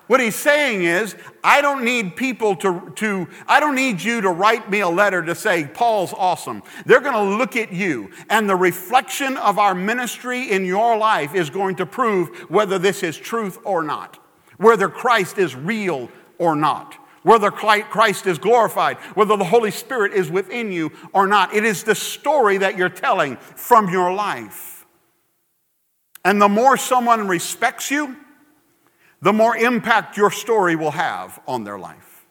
What 0.08 0.20
he's 0.20 0.36
saying 0.36 0.84
is, 0.84 1.16
I 1.44 1.62
don't 1.62 1.84
need 1.84 2.16
people 2.16 2.56
to, 2.58 2.94
to, 2.98 3.28
I 3.48 3.60
don't 3.60 3.74
need 3.74 4.02
you 4.02 4.22
to 4.22 4.30
write 4.30 4.70
me 4.70 4.82
a 4.82 4.88
letter 4.88 5.24
to 5.24 5.34
say, 5.34 5.66
Paul's 5.66 6.14
awesome. 6.14 6.62
They're 6.86 7.02
going 7.02 7.16
to 7.16 7.38
look 7.38 7.56
at 7.56 7.74
you, 7.74 8.12
and 8.30 8.48
the 8.48 8.56
reflection 8.56 9.36
of 9.38 9.58
our 9.58 9.74
ministry 9.74 10.52
in 10.52 10.64
your 10.64 10.96
life 10.96 11.34
is 11.34 11.50
going 11.50 11.78
to 11.78 11.88
prove 11.88 12.30
whether 12.52 12.78
this 12.78 13.02
is 13.02 13.18
truth 13.18 13.58
or 13.64 13.82
not, 13.82 14.20
whether 14.58 14.90
Christ 14.90 15.38
is 15.38 15.56
real 15.56 16.10
or 16.38 16.56
not, 16.56 16.96
whether 17.24 17.52
Christ 17.52 18.28
is 18.28 18.38
glorified, 18.38 18.98
whether 19.16 19.36
the 19.36 19.44
Holy 19.46 19.72
Spirit 19.72 20.14
is 20.14 20.30
within 20.30 20.72
you 20.72 20.92
or 21.14 21.28
not. 21.28 21.54
It 21.54 21.66
is 21.66 21.84
the 21.84 21.96
story 21.96 22.58
that 22.58 22.78
you're 22.78 22.90
telling 22.90 23.38
from 23.38 23.90
your 23.90 24.14
life. 24.14 24.86
And 26.24 26.42
the 26.42 26.50
more 26.50 26.78
someone 26.78 27.28
respects 27.28 27.92
you, 27.92 28.16
the 29.22 29.34
more 29.34 29.56
impact 29.56 30.18
your 30.18 30.32
story 30.32 30.76
will 30.76 30.92
have 30.92 31.40
on 31.48 31.64
their 31.64 31.80
life. 31.80 32.26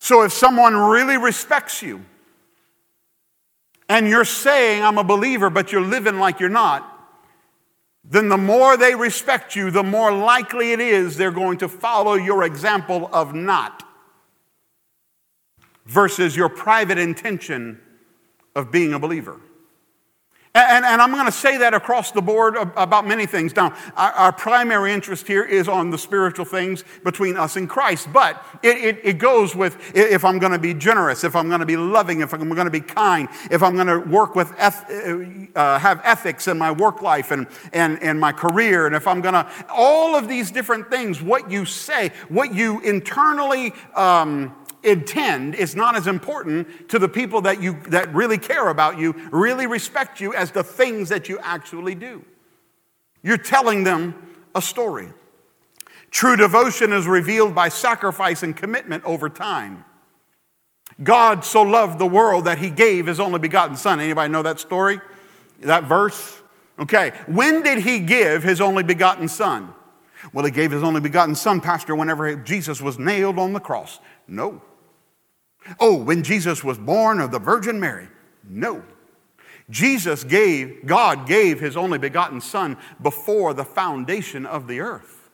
So 0.00 0.22
if 0.22 0.32
someone 0.32 0.74
really 0.74 1.16
respects 1.16 1.82
you 1.82 2.04
and 3.88 4.08
you're 4.08 4.24
saying, 4.24 4.82
I'm 4.82 4.98
a 4.98 5.04
believer, 5.04 5.50
but 5.50 5.72
you're 5.72 5.80
living 5.80 6.18
like 6.18 6.40
you're 6.40 6.48
not, 6.48 6.97
then 8.10 8.28
the 8.28 8.38
more 8.38 8.76
they 8.76 8.94
respect 8.94 9.54
you, 9.54 9.70
the 9.70 9.82
more 9.82 10.10
likely 10.10 10.72
it 10.72 10.80
is 10.80 11.16
they're 11.16 11.30
going 11.30 11.58
to 11.58 11.68
follow 11.68 12.14
your 12.14 12.42
example 12.42 13.10
of 13.12 13.34
not 13.34 13.84
versus 15.84 16.34
your 16.34 16.48
private 16.48 16.98
intention 16.98 17.80
of 18.54 18.70
being 18.70 18.94
a 18.94 18.98
believer. 18.98 19.38
And, 20.58 20.84
and 20.84 21.00
I'm 21.00 21.12
going 21.12 21.26
to 21.26 21.32
say 21.32 21.56
that 21.58 21.72
across 21.72 22.10
the 22.10 22.20
board 22.20 22.56
about 22.56 23.06
many 23.06 23.26
things. 23.26 23.54
Now, 23.54 23.76
our, 23.96 24.12
our, 24.12 24.32
primary 24.32 24.92
interest 24.92 25.26
here 25.26 25.44
is 25.44 25.68
on 25.68 25.90
the 25.90 25.98
spiritual 25.98 26.44
things 26.44 26.82
between 27.04 27.36
us 27.36 27.56
and 27.56 27.68
Christ, 27.68 28.12
but 28.12 28.44
it, 28.62 28.76
it, 28.78 29.00
it 29.04 29.18
goes 29.18 29.54
with 29.54 29.76
if 29.94 30.24
I'm 30.24 30.38
going 30.40 30.52
to 30.52 30.58
be 30.58 30.74
generous, 30.74 31.22
if 31.22 31.36
I'm 31.36 31.48
going 31.48 31.60
to 31.60 31.66
be 31.66 31.76
loving, 31.76 32.22
if 32.22 32.32
I'm 32.34 32.48
going 32.48 32.64
to 32.64 32.70
be 32.70 32.80
kind, 32.80 33.28
if 33.50 33.62
I'm 33.62 33.74
going 33.74 33.86
to 33.86 33.98
work 33.98 34.34
with, 34.34 34.52
eth- 34.58 34.90
uh, 35.54 35.78
have 35.78 36.00
ethics 36.02 36.48
in 36.48 36.58
my 36.58 36.72
work 36.72 37.02
life 37.02 37.30
and, 37.30 37.46
and, 37.72 38.02
and 38.02 38.18
my 38.18 38.32
career, 38.32 38.86
and 38.86 38.96
if 38.96 39.06
I'm 39.06 39.20
going 39.20 39.34
to, 39.34 39.48
all 39.70 40.16
of 40.16 40.28
these 40.28 40.50
different 40.50 40.90
things, 40.90 41.22
what 41.22 41.50
you 41.50 41.64
say, 41.64 42.10
what 42.28 42.52
you 42.52 42.80
internally 42.80 43.72
um, 43.94 44.54
intend 44.88 45.54
is 45.54 45.74
not 45.74 45.96
as 45.96 46.06
important 46.06 46.88
to 46.88 46.98
the 46.98 47.08
people 47.08 47.40
that 47.42 47.62
you 47.62 47.78
that 47.88 48.12
really 48.14 48.38
care 48.38 48.68
about 48.68 48.98
you, 48.98 49.14
really 49.30 49.66
respect 49.66 50.20
you 50.20 50.34
as 50.34 50.50
the 50.50 50.62
things 50.62 51.08
that 51.08 51.28
you 51.28 51.38
actually 51.40 51.94
do. 51.94 52.24
You're 53.22 53.38
telling 53.38 53.84
them 53.84 54.14
a 54.54 54.62
story. 54.62 55.12
True 56.10 56.36
devotion 56.36 56.92
is 56.92 57.06
revealed 57.06 57.54
by 57.54 57.68
sacrifice 57.68 58.42
and 58.42 58.56
commitment 58.56 59.04
over 59.04 59.28
time. 59.28 59.84
God 61.02 61.44
so 61.44 61.62
loved 61.62 61.98
the 61.98 62.06
world 62.06 62.46
that 62.46 62.58
he 62.58 62.70
gave 62.70 63.06
his 63.06 63.20
only 63.20 63.38
begotten 63.38 63.76
son. 63.76 64.00
Anybody 64.00 64.32
know 64.32 64.42
that 64.42 64.58
story? 64.58 65.00
That 65.60 65.84
verse? 65.84 66.40
Okay. 66.78 67.12
When 67.26 67.62
did 67.62 67.78
he 67.78 68.00
give 68.00 68.42
his 68.42 68.60
only 68.60 68.82
begotten 68.82 69.28
son? 69.28 69.74
Well, 70.32 70.44
he 70.44 70.50
gave 70.50 70.70
his 70.70 70.82
only 70.82 71.00
begotten 71.00 71.34
son, 71.34 71.60
Pastor, 71.60 71.94
whenever 71.94 72.34
Jesus 72.36 72.80
was 72.80 72.98
nailed 72.98 73.38
on 73.38 73.52
the 73.52 73.60
cross. 73.60 74.00
No. 74.26 74.62
Oh, 75.80 75.96
when 75.96 76.22
Jesus 76.22 76.64
was 76.64 76.78
born 76.78 77.20
of 77.20 77.30
the 77.30 77.38
Virgin 77.38 77.78
Mary? 77.78 78.08
No. 78.48 78.82
Jesus 79.70 80.24
gave, 80.24 80.86
God 80.86 81.26
gave 81.26 81.60
his 81.60 81.76
only 81.76 81.98
begotten 81.98 82.40
Son 82.40 82.76
before 83.02 83.52
the 83.52 83.64
foundation 83.64 84.46
of 84.46 84.66
the 84.66 84.80
earth. 84.80 85.30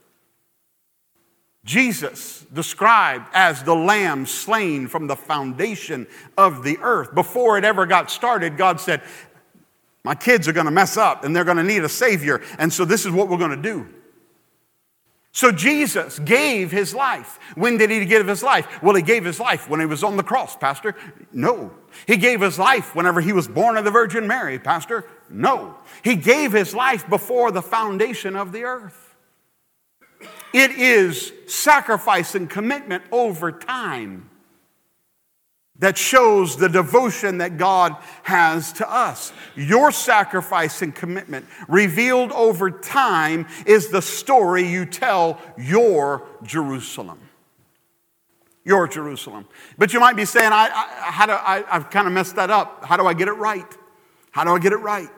Jesus, 1.64 2.44
described 2.52 3.26
as 3.32 3.62
the 3.62 3.74
lamb 3.74 4.26
slain 4.26 4.86
from 4.86 5.06
the 5.06 5.16
foundation 5.16 6.06
of 6.36 6.62
the 6.62 6.78
earth. 6.82 7.14
Before 7.14 7.56
it 7.56 7.64
ever 7.64 7.86
got 7.86 8.10
started, 8.10 8.58
God 8.58 8.80
said, 8.80 9.02
My 10.04 10.14
kids 10.14 10.46
are 10.46 10.52
going 10.52 10.66
to 10.66 10.72
mess 10.72 10.98
up 10.98 11.24
and 11.24 11.34
they're 11.34 11.44
going 11.44 11.56
to 11.56 11.62
need 11.62 11.82
a 11.84 11.88
Savior. 11.88 12.42
And 12.58 12.70
so 12.70 12.84
this 12.84 13.06
is 13.06 13.12
what 13.12 13.28
we're 13.28 13.38
going 13.38 13.50
to 13.50 13.56
do. 13.56 13.88
So 15.34 15.50
Jesus 15.50 16.20
gave 16.20 16.70
his 16.70 16.94
life. 16.94 17.40
When 17.56 17.76
did 17.76 17.90
he 17.90 18.04
give 18.04 18.28
his 18.28 18.40
life? 18.40 18.80
Well, 18.80 18.94
he 18.94 19.02
gave 19.02 19.24
his 19.24 19.40
life 19.40 19.68
when 19.68 19.80
he 19.80 19.86
was 19.86 20.04
on 20.04 20.16
the 20.16 20.22
cross, 20.22 20.56
Pastor. 20.56 20.94
No. 21.32 21.72
He 22.06 22.16
gave 22.16 22.40
his 22.40 22.56
life 22.56 22.94
whenever 22.94 23.20
he 23.20 23.32
was 23.32 23.48
born 23.48 23.76
of 23.76 23.84
the 23.84 23.90
Virgin 23.90 24.28
Mary, 24.28 24.60
Pastor. 24.60 25.04
No. 25.28 25.74
He 26.04 26.14
gave 26.14 26.52
his 26.52 26.72
life 26.72 27.08
before 27.08 27.50
the 27.50 27.62
foundation 27.62 28.36
of 28.36 28.52
the 28.52 28.62
earth. 28.62 29.16
It 30.52 30.70
is 30.70 31.32
sacrifice 31.48 32.36
and 32.36 32.48
commitment 32.48 33.02
over 33.10 33.50
time 33.50 34.30
that 35.78 35.98
shows 35.98 36.56
the 36.56 36.68
devotion 36.68 37.38
that 37.38 37.58
God 37.58 37.96
has 38.22 38.72
to 38.74 38.90
us. 38.90 39.32
Your 39.56 39.90
sacrifice 39.90 40.82
and 40.82 40.94
commitment, 40.94 41.46
revealed 41.68 42.30
over 42.32 42.70
time, 42.70 43.46
is 43.66 43.88
the 43.88 44.00
story 44.00 44.68
you 44.68 44.86
tell 44.86 45.40
your 45.58 46.26
Jerusalem. 46.44 47.20
Your 48.64 48.86
Jerusalem. 48.86 49.46
But 49.76 49.92
you 49.92 50.00
might 50.00 50.16
be 50.16 50.24
saying, 50.24 50.52
I, 50.52 50.68
I, 50.72 51.10
how 51.10 51.26
do, 51.26 51.32
I, 51.32 51.64
I've 51.68 51.90
kind 51.90 52.06
of 52.06 52.12
messed 52.12 52.36
that 52.36 52.50
up. 52.50 52.84
How 52.84 52.96
do 52.96 53.06
I 53.06 53.12
get 53.12 53.28
it 53.28 53.32
right? 53.32 53.66
How 54.30 54.44
do 54.44 54.50
I 54.50 54.58
get 54.58 54.72
it 54.72 54.78
right? 54.78 55.10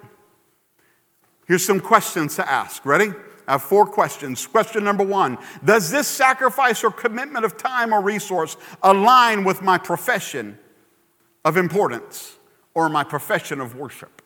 Here's 1.46 1.64
some 1.64 1.80
questions 1.80 2.36
to 2.36 2.50
ask. 2.50 2.84
Ready? 2.84 3.12
I 3.46 3.52
have 3.52 3.62
four 3.62 3.86
questions. 3.86 4.46
Question 4.46 4.84
number 4.84 5.04
one 5.04 5.38
Does 5.64 5.90
this 5.90 6.08
sacrifice 6.08 6.82
or 6.82 6.90
commitment 6.90 7.44
of 7.44 7.56
time 7.56 7.92
or 7.92 8.00
resource 8.00 8.56
align 8.82 9.44
with 9.44 9.62
my 9.62 9.78
profession 9.78 10.58
of 11.44 11.56
importance 11.56 12.36
or 12.74 12.88
my 12.88 13.04
profession 13.04 13.60
of 13.60 13.76
worship? 13.76 14.22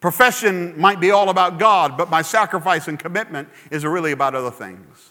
Profession 0.00 0.80
might 0.80 0.98
be 0.98 1.10
all 1.10 1.28
about 1.28 1.58
God, 1.58 1.98
but 1.98 2.08
my 2.08 2.22
sacrifice 2.22 2.88
and 2.88 2.98
commitment 2.98 3.48
is 3.70 3.84
really 3.84 4.12
about 4.12 4.34
other 4.34 4.50
things. 4.50 5.10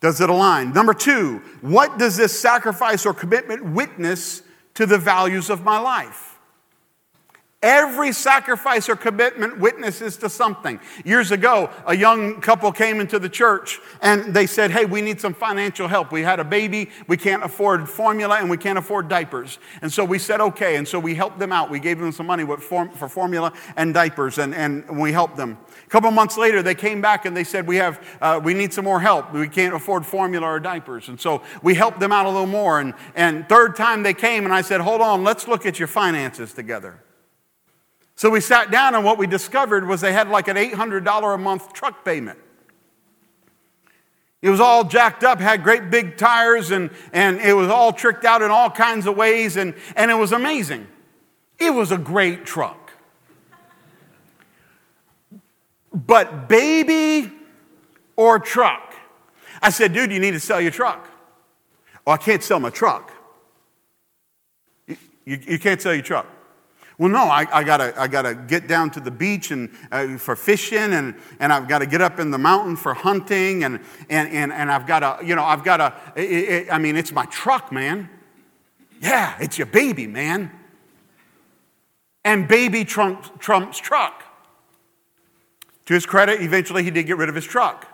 Does 0.00 0.20
it 0.20 0.30
align? 0.30 0.72
Number 0.72 0.94
two, 0.94 1.42
what 1.60 1.98
does 1.98 2.16
this 2.16 2.38
sacrifice 2.38 3.04
or 3.04 3.12
commitment 3.12 3.64
witness 3.64 4.42
to 4.74 4.86
the 4.86 4.98
values 4.98 5.50
of 5.50 5.62
my 5.62 5.78
life? 5.78 6.29
Every 7.62 8.12
sacrifice 8.12 8.88
or 8.88 8.96
commitment 8.96 9.58
witnesses 9.58 10.16
to 10.18 10.30
something. 10.30 10.80
Years 11.04 11.30
ago, 11.30 11.68
a 11.86 11.94
young 11.94 12.40
couple 12.40 12.72
came 12.72 13.00
into 13.00 13.18
the 13.18 13.28
church 13.28 13.80
and 14.00 14.32
they 14.32 14.46
said, 14.46 14.70
Hey, 14.70 14.86
we 14.86 15.02
need 15.02 15.20
some 15.20 15.34
financial 15.34 15.86
help. 15.86 16.10
We 16.10 16.22
had 16.22 16.40
a 16.40 16.44
baby, 16.44 16.88
we 17.06 17.18
can't 17.18 17.44
afford 17.44 17.86
formula, 17.86 18.36
and 18.36 18.48
we 18.48 18.56
can't 18.56 18.78
afford 18.78 19.10
diapers. 19.10 19.58
And 19.82 19.92
so 19.92 20.06
we 20.06 20.18
said, 20.18 20.40
Okay. 20.40 20.76
And 20.76 20.88
so 20.88 20.98
we 20.98 21.14
helped 21.14 21.38
them 21.38 21.52
out. 21.52 21.68
We 21.68 21.80
gave 21.80 21.98
them 21.98 22.12
some 22.12 22.24
money 22.24 22.46
for 22.46 22.86
formula 23.10 23.52
and 23.76 23.92
diapers, 23.92 24.38
and, 24.38 24.54
and 24.54 24.98
we 24.98 25.12
helped 25.12 25.36
them. 25.36 25.58
A 25.84 25.90
couple 25.90 26.10
months 26.12 26.38
later, 26.38 26.62
they 26.62 26.74
came 26.74 27.02
back 27.02 27.26
and 27.26 27.36
they 27.36 27.44
said, 27.44 27.66
We, 27.66 27.76
have, 27.76 28.02
uh, 28.22 28.40
we 28.42 28.54
need 28.54 28.72
some 28.72 28.86
more 28.86 29.00
help. 29.00 29.34
We 29.34 29.48
can't 29.48 29.74
afford 29.74 30.06
formula 30.06 30.46
or 30.46 30.60
diapers. 30.60 31.10
And 31.10 31.20
so 31.20 31.42
we 31.62 31.74
helped 31.74 32.00
them 32.00 32.10
out 32.10 32.24
a 32.24 32.30
little 32.30 32.46
more. 32.46 32.80
And, 32.80 32.94
and 33.14 33.46
third 33.50 33.76
time 33.76 34.02
they 34.02 34.14
came, 34.14 34.46
and 34.46 34.54
I 34.54 34.62
said, 34.62 34.80
Hold 34.80 35.02
on, 35.02 35.24
let's 35.24 35.46
look 35.46 35.66
at 35.66 35.78
your 35.78 35.88
finances 35.88 36.54
together. 36.54 37.02
So 38.20 38.28
we 38.28 38.42
sat 38.42 38.70
down, 38.70 38.94
and 38.94 39.02
what 39.02 39.16
we 39.16 39.26
discovered 39.26 39.88
was 39.88 40.02
they 40.02 40.12
had 40.12 40.28
like 40.28 40.46
an 40.46 40.58
$800 40.58 41.34
a 41.34 41.38
month 41.38 41.72
truck 41.72 42.04
payment. 42.04 42.38
It 44.42 44.50
was 44.50 44.60
all 44.60 44.84
jacked 44.84 45.24
up, 45.24 45.40
had 45.40 45.62
great 45.62 45.88
big 45.88 46.18
tires, 46.18 46.70
and, 46.70 46.90
and 47.14 47.40
it 47.40 47.54
was 47.54 47.70
all 47.70 47.94
tricked 47.94 48.26
out 48.26 48.42
in 48.42 48.50
all 48.50 48.68
kinds 48.68 49.06
of 49.06 49.16
ways, 49.16 49.56
and, 49.56 49.74
and 49.96 50.10
it 50.10 50.14
was 50.16 50.32
amazing. 50.32 50.86
It 51.58 51.70
was 51.70 51.92
a 51.92 51.96
great 51.96 52.44
truck. 52.44 52.92
But 55.90 56.46
baby 56.46 57.32
or 58.16 58.38
truck? 58.38 58.92
I 59.62 59.70
said, 59.70 59.94
dude, 59.94 60.12
you 60.12 60.20
need 60.20 60.32
to 60.32 60.40
sell 60.40 60.60
your 60.60 60.72
truck. 60.72 61.08
Oh, 62.06 62.12
I 62.12 62.18
can't 62.18 62.42
sell 62.42 62.60
my 62.60 62.68
truck. 62.68 63.12
You, 64.86 64.98
you, 65.24 65.38
you 65.46 65.58
can't 65.58 65.80
sell 65.80 65.94
your 65.94 66.04
truck. 66.04 66.26
Well, 67.00 67.08
no, 67.08 67.30
I, 67.30 67.46
I, 67.50 67.64
gotta, 67.64 67.98
I 67.98 68.08
gotta 68.08 68.34
get 68.34 68.68
down 68.68 68.90
to 68.90 69.00
the 69.00 69.10
beach 69.10 69.52
and, 69.52 69.70
uh, 69.90 70.18
for 70.18 70.36
fishing, 70.36 70.92
and, 70.92 71.14
and 71.38 71.50
I've 71.50 71.66
gotta 71.66 71.86
get 71.86 72.02
up 72.02 72.20
in 72.20 72.30
the 72.30 72.36
mountain 72.36 72.76
for 72.76 72.92
hunting, 72.92 73.64
and, 73.64 73.80
and, 74.10 74.28
and, 74.28 74.52
and 74.52 74.70
I've 74.70 74.86
gotta, 74.86 75.24
you 75.24 75.34
know, 75.34 75.42
I've 75.42 75.64
gotta, 75.64 75.94
I 76.70 76.76
mean, 76.76 76.98
it's 76.98 77.10
my 77.10 77.24
truck, 77.24 77.72
man. 77.72 78.10
Yeah, 79.00 79.34
it's 79.40 79.56
your 79.56 79.68
baby, 79.68 80.06
man. 80.06 80.50
And 82.22 82.46
baby 82.46 82.84
trumps 82.84 83.30
truck. 83.78 84.22
To 85.86 85.94
his 85.94 86.04
credit, 86.04 86.42
eventually 86.42 86.84
he 86.84 86.90
did 86.90 87.06
get 87.06 87.16
rid 87.16 87.30
of 87.30 87.34
his 87.34 87.46
truck. 87.46 87.88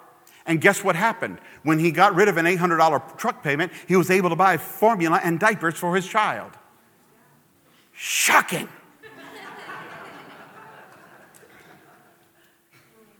And 0.46 0.60
guess 0.60 0.82
what 0.82 0.96
happened? 0.96 1.38
When 1.62 1.78
he 1.78 1.92
got 1.92 2.16
rid 2.16 2.26
of 2.26 2.38
an 2.38 2.46
$800 2.46 3.16
truck 3.18 3.44
payment, 3.44 3.70
he 3.86 3.94
was 3.94 4.10
able 4.10 4.30
to 4.30 4.36
buy 4.36 4.56
formula 4.56 5.20
and 5.22 5.38
diapers 5.38 5.76
for 5.76 5.94
his 5.94 6.08
child. 6.08 6.50
Shocking. 7.92 8.68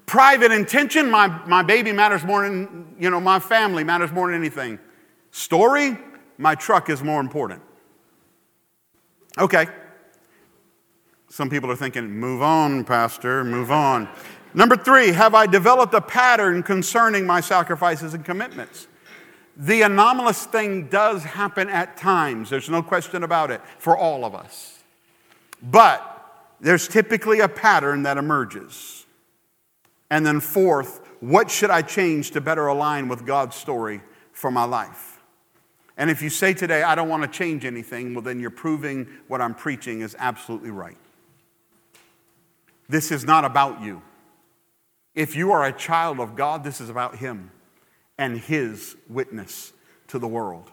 Private 0.07 0.53
intention, 0.53 1.11
my, 1.11 1.29
my 1.47 1.63
baby 1.63 1.93
matters 1.93 2.25
more 2.25 2.49
than, 2.49 2.95
you 2.99 3.11
know, 3.11 3.21
my 3.21 3.39
family 3.39 3.85
matters 3.85 4.13
more 4.13 4.31
than 4.31 4.37
anything. 4.41 4.79
Story, 5.33 5.99
my 6.39 6.55
truck 6.55 6.89
is 6.89 7.03
more 7.03 7.21
important. 7.21 7.61
Okay. 9.37 9.67
Some 11.29 11.51
people 11.51 11.71
are 11.71 11.77
thinking, 11.77 12.09
move 12.09 12.41
on, 12.41 12.85
Pastor, 12.85 13.45
move 13.45 13.71
on. 13.71 14.09
Number 14.55 14.77
three, 14.77 15.09
have 15.09 15.35
I 15.35 15.47
developed 15.47 15.93
a 15.93 16.01
pattern 16.01 16.63
concerning 16.63 17.27
my 17.27 17.41
sacrifices 17.41 18.15
and 18.15 18.25
commitments? 18.25 18.87
The 19.57 19.83
anomalous 19.83 20.47
thing 20.47 20.89
does 20.89 21.25
happen 21.25 21.69
at 21.69 21.97
times. 21.97 22.49
There's 22.49 22.71
no 22.71 22.83
question 22.83 23.23
about 23.23 23.51
it 23.51 23.61
for 23.79 23.97
all 23.97 24.25
of 24.25 24.35
us. 24.35 24.83
But 25.63 26.13
there's 26.61 26.89
typically 26.89 27.41
a 27.41 27.49
pattern 27.49 28.03
that 28.05 28.19
emerges. 28.19 29.06
And 30.11 30.25
then, 30.25 30.41
fourth, 30.41 31.01
what 31.21 31.51
should 31.51 31.71
I 31.71 31.83
change 31.83 32.31
to 32.33 32.41
better 32.41 32.67
align 32.67 33.09
with 33.09 33.27
God's 33.27 33.57
story 33.57 34.01
for 34.33 34.51
my 34.51 34.65
life? 34.65 35.21
And 35.97 36.11
if 36.11 36.21
you 36.21 36.31
say 36.31 36.53
today, 36.53 36.83
I 36.83 36.95
don't 36.95 37.09
want 37.09 37.23
to 37.23 37.29
change 37.29 37.65
anything, 37.65 38.15
well, 38.15 38.23
then 38.23 38.39
you're 38.39 38.51
proving 38.51 39.09
what 39.29 39.41
I'm 39.41 39.55
preaching 39.55 40.03
is 40.03 40.15
absolutely 40.19 40.71
right. 40.71 40.99
This 42.89 43.11
is 43.11 43.25
not 43.25 43.45
about 43.45 43.81
you. 43.81 44.03
If 45.15 45.35
you 45.35 45.53
are 45.53 45.65
a 45.65 45.73
child 45.73 46.21
of 46.21 46.37
God, 46.37 46.63
this 46.63 46.81
is 46.81 46.91
about 46.91 47.17
Him 47.17 47.51
and 48.19 48.39
His 48.39 48.97
witness 49.09 49.73
to 50.09 50.19
the 50.19 50.29
world. 50.29 50.71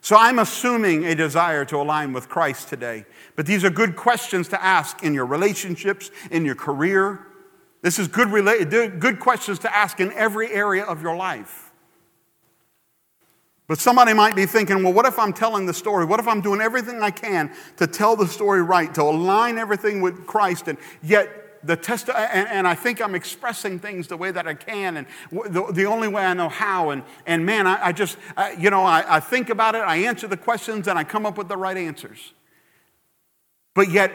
So 0.00 0.16
I'm 0.16 0.40
assuming 0.40 1.04
a 1.04 1.14
desire 1.14 1.64
to 1.66 1.76
align 1.76 2.12
with 2.12 2.28
Christ 2.28 2.68
today. 2.68 3.04
But 3.36 3.46
these 3.46 3.62
are 3.62 3.70
good 3.70 3.94
questions 3.94 4.48
to 4.48 4.60
ask 4.60 5.04
in 5.04 5.14
your 5.14 5.26
relationships, 5.26 6.10
in 6.30 6.44
your 6.44 6.56
career, 6.56 7.20
this 7.82 7.98
is 7.98 8.08
good, 8.08 8.30
good 9.00 9.20
questions 9.20 9.58
to 9.60 9.76
ask 9.76 10.00
in 10.00 10.12
every 10.12 10.52
area 10.52 10.84
of 10.84 11.02
your 11.02 11.16
life. 11.16 11.72
But 13.66 13.78
somebody 13.78 14.12
might 14.12 14.36
be 14.36 14.46
thinking, 14.46 14.82
well, 14.82 14.92
what 14.92 15.06
if 15.06 15.18
I'm 15.18 15.32
telling 15.32 15.66
the 15.66 15.74
story? 15.74 16.04
What 16.04 16.20
if 16.20 16.28
I'm 16.28 16.40
doing 16.40 16.60
everything 16.60 17.02
I 17.02 17.10
can 17.10 17.52
to 17.78 17.86
tell 17.86 18.16
the 18.16 18.26
story 18.26 18.62
right, 18.62 18.92
to 18.94 19.02
align 19.02 19.58
everything 19.58 20.00
with 20.00 20.26
Christ, 20.26 20.68
and 20.68 20.78
yet 21.02 21.28
the 21.64 21.76
test, 21.76 22.08
and, 22.08 22.48
and, 22.48 22.68
I 22.68 22.74
think 22.74 23.00
I'm 23.00 23.14
expressing 23.14 23.78
things 23.78 24.08
the 24.08 24.16
way 24.16 24.30
that 24.32 24.48
I 24.48 24.54
can, 24.54 24.96
and 24.96 25.06
the, 25.30 25.72
the 25.72 25.86
only 25.86 26.08
way 26.08 26.24
I 26.24 26.34
know 26.34 26.48
how. 26.48 26.90
And, 26.90 27.04
and 27.24 27.46
man, 27.46 27.66
I, 27.66 27.86
I 27.86 27.92
just, 27.92 28.18
I, 28.36 28.52
you 28.52 28.68
know, 28.68 28.82
I, 28.82 29.16
I 29.16 29.20
think 29.20 29.48
about 29.48 29.74
it, 29.74 29.78
I 29.78 29.96
answer 29.98 30.26
the 30.26 30.36
questions, 30.36 30.88
and 30.88 30.98
I 30.98 31.04
come 31.04 31.24
up 31.24 31.38
with 31.38 31.48
the 31.48 31.56
right 31.56 31.76
answers. 31.76 32.32
But 33.74 33.90
yet, 33.90 34.12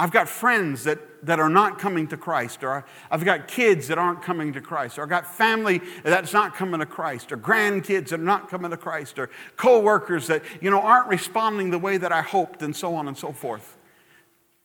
I've 0.00 0.10
got 0.10 0.30
friends 0.30 0.84
that, 0.84 0.98
that 1.26 1.38
are 1.38 1.50
not 1.50 1.78
coming 1.78 2.08
to 2.08 2.16
Christ, 2.16 2.64
or 2.64 2.86
I've 3.10 3.22
got 3.22 3.48
kids 3.48 3.88
that 3.88 3.98
aren't 3.98 4.22
coming 4.22 4.54
to 4.54 4.60
Christ, 4.62 4.98
or 4.98 5.02
I've 5.02 5.10
got 5.10 5.26
family 5.26 5.82
that's 6.02 6.32
not 6.32 6.54
coming 6.54 6.80
to 6.80 6.86
Christ, 6.86 7.32
or 7.32 7.36
grandkids 7.36 8.08
that 8.08 8.18
are 8.18 8.24
not 8.24 8.48
coming 8.48 8.70
to 8.70 8.78
Christ, 8.78 9.18
or 9.18 9.28
coworkers 9.58 10.26
that 10.28 10.42
you 10.62 10.70
know 10.70 10.80
aren't 10.80 11.08
responding 11.08 11.70
the 11.70 11.78
way 11.78 11.98
that 11.98 12.12
I 12.12 12.22
hoped, 12.22 12.62
and 12.62 12.74
so 12.74 12.94
on 12.94 13.08
and 13.08 13.18
so 13.18 13.30
forth. 13.30 13.76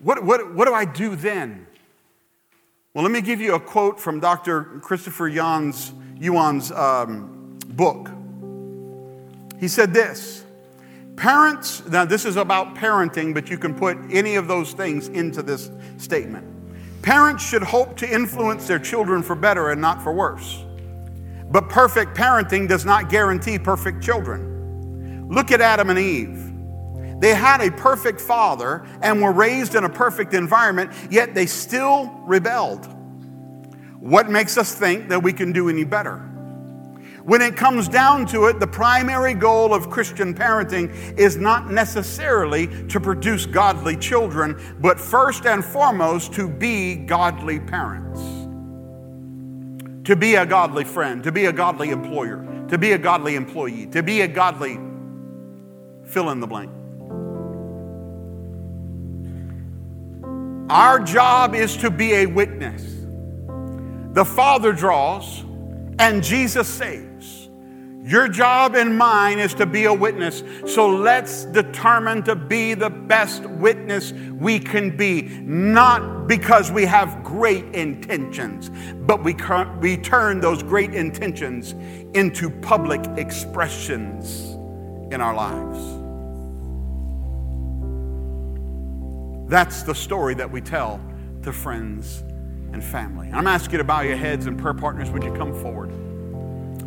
What, 0.01 0.23
what, 0.23 0.55
what 0.55 0.69
do 0.69 0.73
I 0.73 0.85
do 0.85 1.17
then? 1.17 1.67
Well, 2.93 3.03
let 3.03 3.11
me 3.11 3.19
give 3.19 3.41
you 3.41 3.55
a 3.55 3.59
quote 3.59 3.99
from 3.99 4.21
Dr. 4.21 4.63
Christopher 4.81 5.27
Yuan's, 5.27 5.91
Yuan's 6.17 6.71
um, 6.71 7.59
book. 7.67 8.09
He 9.59 9.67
said 9.67 9.93
this. 9.93 10.44
Parents, 11.17 11.85
now 11.87 12.03
this 12.03 12.25
is 12.25 12.35
about 12.35 12.75
parenting, 12.75 13.33
but 13.33 13.49
you 13.49 13.57
can 13.57 13.73
put 13.73 13.97
any 14.11 14.35
of 14.35 14.47
those 14.47 14.73
things 14.73 15.07
into 15.07 15.41
this 15.41 15.71
statement. 15.97 16.45
Parents 17.01 17.47
should 17.47 17.63
hope 17.63 17.95
to 17.97 18.11
influence 18.11 18.67
their 18.67 18.79
children 18.79 19.23
for 19.23 19.35
better 19.35 19.71
and 19.71 19.79
not 19.79 20.01
for 20.01 20.11
worse. 20.11 20.63
But 21.49 21.69
perfect 21.69 22.17
parenting 22.17 22.67
does 22.67 22.83
not 22.83 23.09
guarantee 23.09 23.59
perfect 23.59 24.03
children. 24.03 25.29
Look 25.29 25.51
at 25.51 25.61
Adam 25.61 25.89
and 25.89 25.99
Eve. 25.99 26.51
They 27.21 27.33
had 27.33 27.61
a 27.61 27.71
perfect 27.71 28.19
father 28.19 28.85
and 29.01 29.21
were 29.21 29.31
raised 29.31 29.75
in 29.75 29.85
a 29.85 29.89
perfect 29.89 30.33
environment, 30.33 30.91
yet 31.09 31.33
they 31.33 31.45
still 31.45 32.11
rebelled. 32.25 32.85
What 33.99 34.29
makes 34.29 34.57
us 34.57 34.75
think 34.75 35.09
that 35.09 35.23
we 35.23 35.31
can 35.31 35.51
do 35.51 35.69
any 35.69 35.85
better? 35.85 36.29
When 37.25 37.41
it 37.41 37.57
comes 37.57 37.89
down 37.89 38.27
to 38.27 38.45
it, 38.45 38.59
the 38.59 38.67
primary 38.67 39.33
goal 39.33 39.73
of 39.73 39.89
Christian 39.89 40.31
parenting 40.31 41.17
is 41.17 41.37
not 41.37 41.71
necessarily 41.71 42.67
to 42.85 42.99
produce 42.99 43.47
godly 43.47 43.97
children, 43.97 44.61
but 44.79 44.99
first 44.99 45.47
and 45.47 45.65
foremost 45.65 46.33
to 46.33 46.47
be 46.47 46.95
godly 46.95 47.59
parents. 47.59 48.21
To 50.07 50.15
be 50.15 50.35
a 50.35 50.45
godly 50.45 50.83
friend, 50.83 51.23
to 51.23 51.31
be 51.31 51.45
a 51.45 51.51
godly 51.51 51.89
employer, 51.89 52.45
to 52.69 52.77
be 52.77 52.91
a 52.91 52.97
godly 52.99 53.33
employee, 53.33 53.87
to 53.87 54.03
be 54.03 54.21
a 54.21 54.27
godly 54.27 54.79
fill 56.03 56.29
in 56.29 56.39
the 56.39 56.45
blank. 56.45 56.69
Our 60.69 60.99
job 60.99 61.55
is 61.55 61.75
to 61.77 61.89
be 61.89 62.13
a 62.17 62.27
witness. 62.27 62.83
The 64.13 64.25
Father 64.25 64.73
draws, 64.73 65.43
and 65.97 66.23
Jesus 66.23 66.67
saves. 66.67 67.04
Your 68.05 68.27
job 68.27 68.75
and 68.75 68.95
mine 68.95 69.39
is 69.39 69.55
to 69.55 69.65
be 69.65 69.85
a 69.85 69.93
witness. 69.93 70.43
So 70.67 70.87
let's 70.87 71.45
determine 71.45 72.21
to 72.25 72.35
be 72.35 72.75
the 72.75 72.91
best 72.91 73.43
witness 73.43 74.11
we 74.11 74.59
can 74.59 74.95
be, 74.95 75.23
not 75.41 76.27
because 76.27 76.71
we 76.71 76.85
have 76.85 77.23
great 77.23 77.65
intentions, 77.73 78.69
but 79.07 79.23
we, 79.23 79.35
we 79.79 79.97
turn 79.97 80.39
those 80.39 80.61
great 80.61 80.93
intentions 80.93 81.73
into 82.15 82.51
public 82.51 83.03
expressions 83.17 84.51
in 85.11 85.19
our 85.19 85.33
lives. 85.33 85.79
That's 89.49 89.81
the 89.81 89.95
story 89.95 90.35
that 90.35 90.51
we 90.51 90.61
tell 90.61 91.01
to 91.41 91.51
friends 91.51 92.21
and 92.71 92.83
family. 92.83 93.31
I'm 93.33 93.47
asking 93.47 93.71
you 93.71 93.77
to 93.79 93.83
bow 93.83 94.01
your 94.01 94.17
heads 94.17 94.45
and 94.45 94.59
prayer 94.59 94.75
partners, 94.75 95.09
would 95.09 95.23
you 95.23 95.33
come 95.33 95.59
forward? 95.59 96.04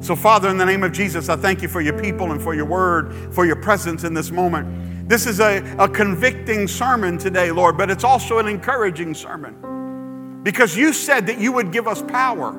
So, 0.00 0.14
Father, 0.14 0.48
in 0.48 0.58
the 0.58 0.64
name 0.64 0.84
of 0.84 0.92
Jesus, 0.92 1.28
I 1.28 1.36
thank 1.36 1.60
you 1.60 1.68
for 1.68 1.80
your 1.80 1.98
people 1.98 2.30
and 2.30 2.40
for 2.40 2.54
your 2.54 2.66
word, 2.66 3.34
for 3.34 3.44
your 3.44 3.56
presence 3.56 4.04
in 4.04 4.14
this 4.14 4.30
moment. 4.30 5.08
This 5.08 5.26
is 5.26 5.40
a, 5.40 5.58
a 5.78 5.88
convicting 5.88 6.68
sermon 6.68 7.18
today, 7.18 7.50
Lord, 7.50 7.76
but 7.76 7.90
it's 7.90 8.04
also 8.04 8.38
an 8.38 8.46
encouraging 8.46 9.14
sermon 9.14 10.42
because 10.44 10.76
you 10.76 10.92
said 10.92 11.26
that 11.26 11.38
you 11.38 11.52
would 11.52 11.72
give 11.72 11.88
us 11.88 12.00
power. 12.02 12.56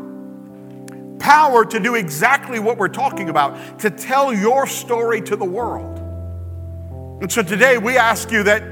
Power 1.20 1.66
to 1.66 1.80
do 1.80 1.96
exactly 1.96 2.60
what 2.60 2.78
we're 2.78 2.88
talking 2.88 3.30
about, 3.30 3.80
to 3.80 3.90
tell 3.90 4.34
your 4.34 4.68
story 4.68 5.22
to 5.22 5.36
the 5.36 5.46
world. 5.46 5.98
And 7.22 7.32
so 7.32 7.42
today 7.42 7.78
we 7.78 7.98
ask 7.98 8.32
you 8.32 8.44
that 8.44 8.64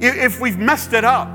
if 0.00 0.40
we've 0.40 0.58
messed 0.58 0.92
it 0.92 1.04
up, 1.04 1.28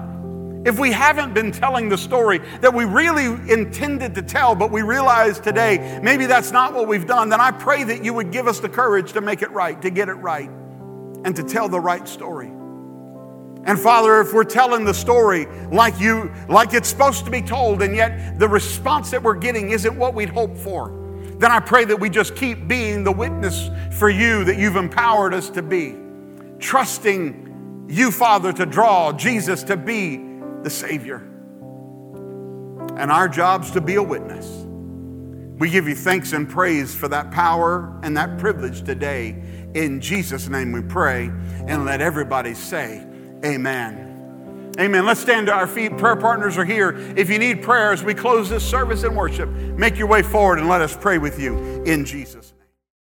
if 0.66 0.80
we 0.80 0.92
haven't 0.92 1.34
been 1.34 1.52
telling 1.52 1.90
the 1.90 1.98
story 1.98 2.40
that 2.62 2.74
we 2.74 2.86
really 2.86 3.26
intended 3.52 4.16
to 4.16 4.22
tell, 4.22 4.56
but 4.56 4.72
we 4.72 4.82
realize 4.82 5.40
today 5.40 6.00
maybe 6.02 6.26
that's 6.26 6.52
not 6.52 6.74
what 6.74 6.88
we've 6.88 7.06
done, 7.06 7.30
then 7.30 7.42
I 7.42 7.52
pray 7.52 7.84
that 7.84 8.04
you 8.04 8.14
would 8.14 8.32
give 8.32 8.48
us 8.48 8.60
the 8.60 8.70
courage 8.70 9.14
to 9.14 9.22
make 9.22 9.42
it 9.42 9.52
right, 9.52 9.82
to 9.82 9.90
get 9.90 10.08
it 10.08 10.14
right 10.14 10.50
and 11.26 11.36
to 11.36 11.44
tell 11.44 11.68
the 11.68 11.80
right 11.80 12.08
story. 12.08 12.48
And 13.66 13.80
Father, 13.80 14.20
if 14.20 14.34
we're 14.34 14.44
telling 14.44 14.84
the 14.84 14.94
story 14.94 15.48
like 15.72 16.00
you 16.00 16.32
like 16.50 16.74
it's 16.74 16.90
supposed 16.90 17.26
to 17.26 17.32
be 17.32 17.42
told 17.42 17.82
and 17.82 17.96
yet 17.96 18.40
the 18.40 18.48
response 18.48 19.12
that 19.12 19.24
we're 19.24 19.36
getting 19.36 19.72
isn't 19.72 19.98
what 19.98 20.14
we'd 20.14 20.30
hoped 20.30 20.58
for, 20.58 21.00
then 21.38 21.52
I 21.52 21.60
pray 21.60 21.86
that 21.86 22.00
we 22.00 22.10
just 22.10 22.36
keep 22.36 22.68
being 22.68 23.04
the 23.04 23.12
witness 23.12 23.70
for 23.92 24.10
you 24.10 24.44
that 24.46 24.58
you've 24.58 24.76
empowered 24.76 25.34
us 25.34 25.50
to 25.52 25.62
be. 25.62 25.96
Trusting 26.60 27.88
you, 27.90 28.12
Father, 28.12 28.54
to 28.54 28.66
draw 28.66 29.12
Jesus 29.14 29.64
to 29.64 29.78
be 29.78 30.33
the 30.64 30.70
Savior. 30.70 31.18
And 32.98 33.12
our 33.12 33.28
job's 33.28 33.72
to 33.72 33.82
be 33.82 33.96
a 33.96 34.04
witness. 34.04 34.48
We 35.60 35.70
give 35.70 35.88
you 35.88 35.96
thanks 35.96 36.34
and 36.34 36.50
praise 36.50 36.96
for 36.96 37.08
that 37.10 37.32
power 37.32 38.00
and 38.04 38.18
that 38.18 38.38
privilege 38.38 38.84
today 38.84 39.42
in 39.74 40.02
Jesus' 40.02 40.48
name 40.50 40.72
we 40.72 40.82
pray, 40.82 41.32
and 41.68 41.86
let 41.86 42.02
everybody 42.02 42.54
say, 42.54 43.06
Amen. 43.44 44.72
Amen. 44.80 45.06
Let's 45.06 45.20
stand 45.20 45.48
to 45.48 45.54
our 45.54 45.68
feet. 45.68 45.98
Prayer 45.98 46.16
partners 46.16 46.58
are 46.58 46.66
here. 46.66 46.96
If 47.16 47.30
you 47.30 47.38
need 47.38 47.62
prayer 47.62 47.92
as 47.92 48.04
we 48.04 48.14
close 48.14 48.50
this 48.50 48.68
service 48.68 49.04
in 49.04 49.14
worship, 49.14 49.50
make 49.50 49.98
your 49.98 50.08
way 50.08 50.24
forward 50.24 50.58
and 50.58 50.68
let 50.68 50.82
us 50.82 50.98
pray 50.98 51.20
with 51.20 51.40
you 51.40 51.84
in 51.84 52.06
Jesus. 52.06 52.53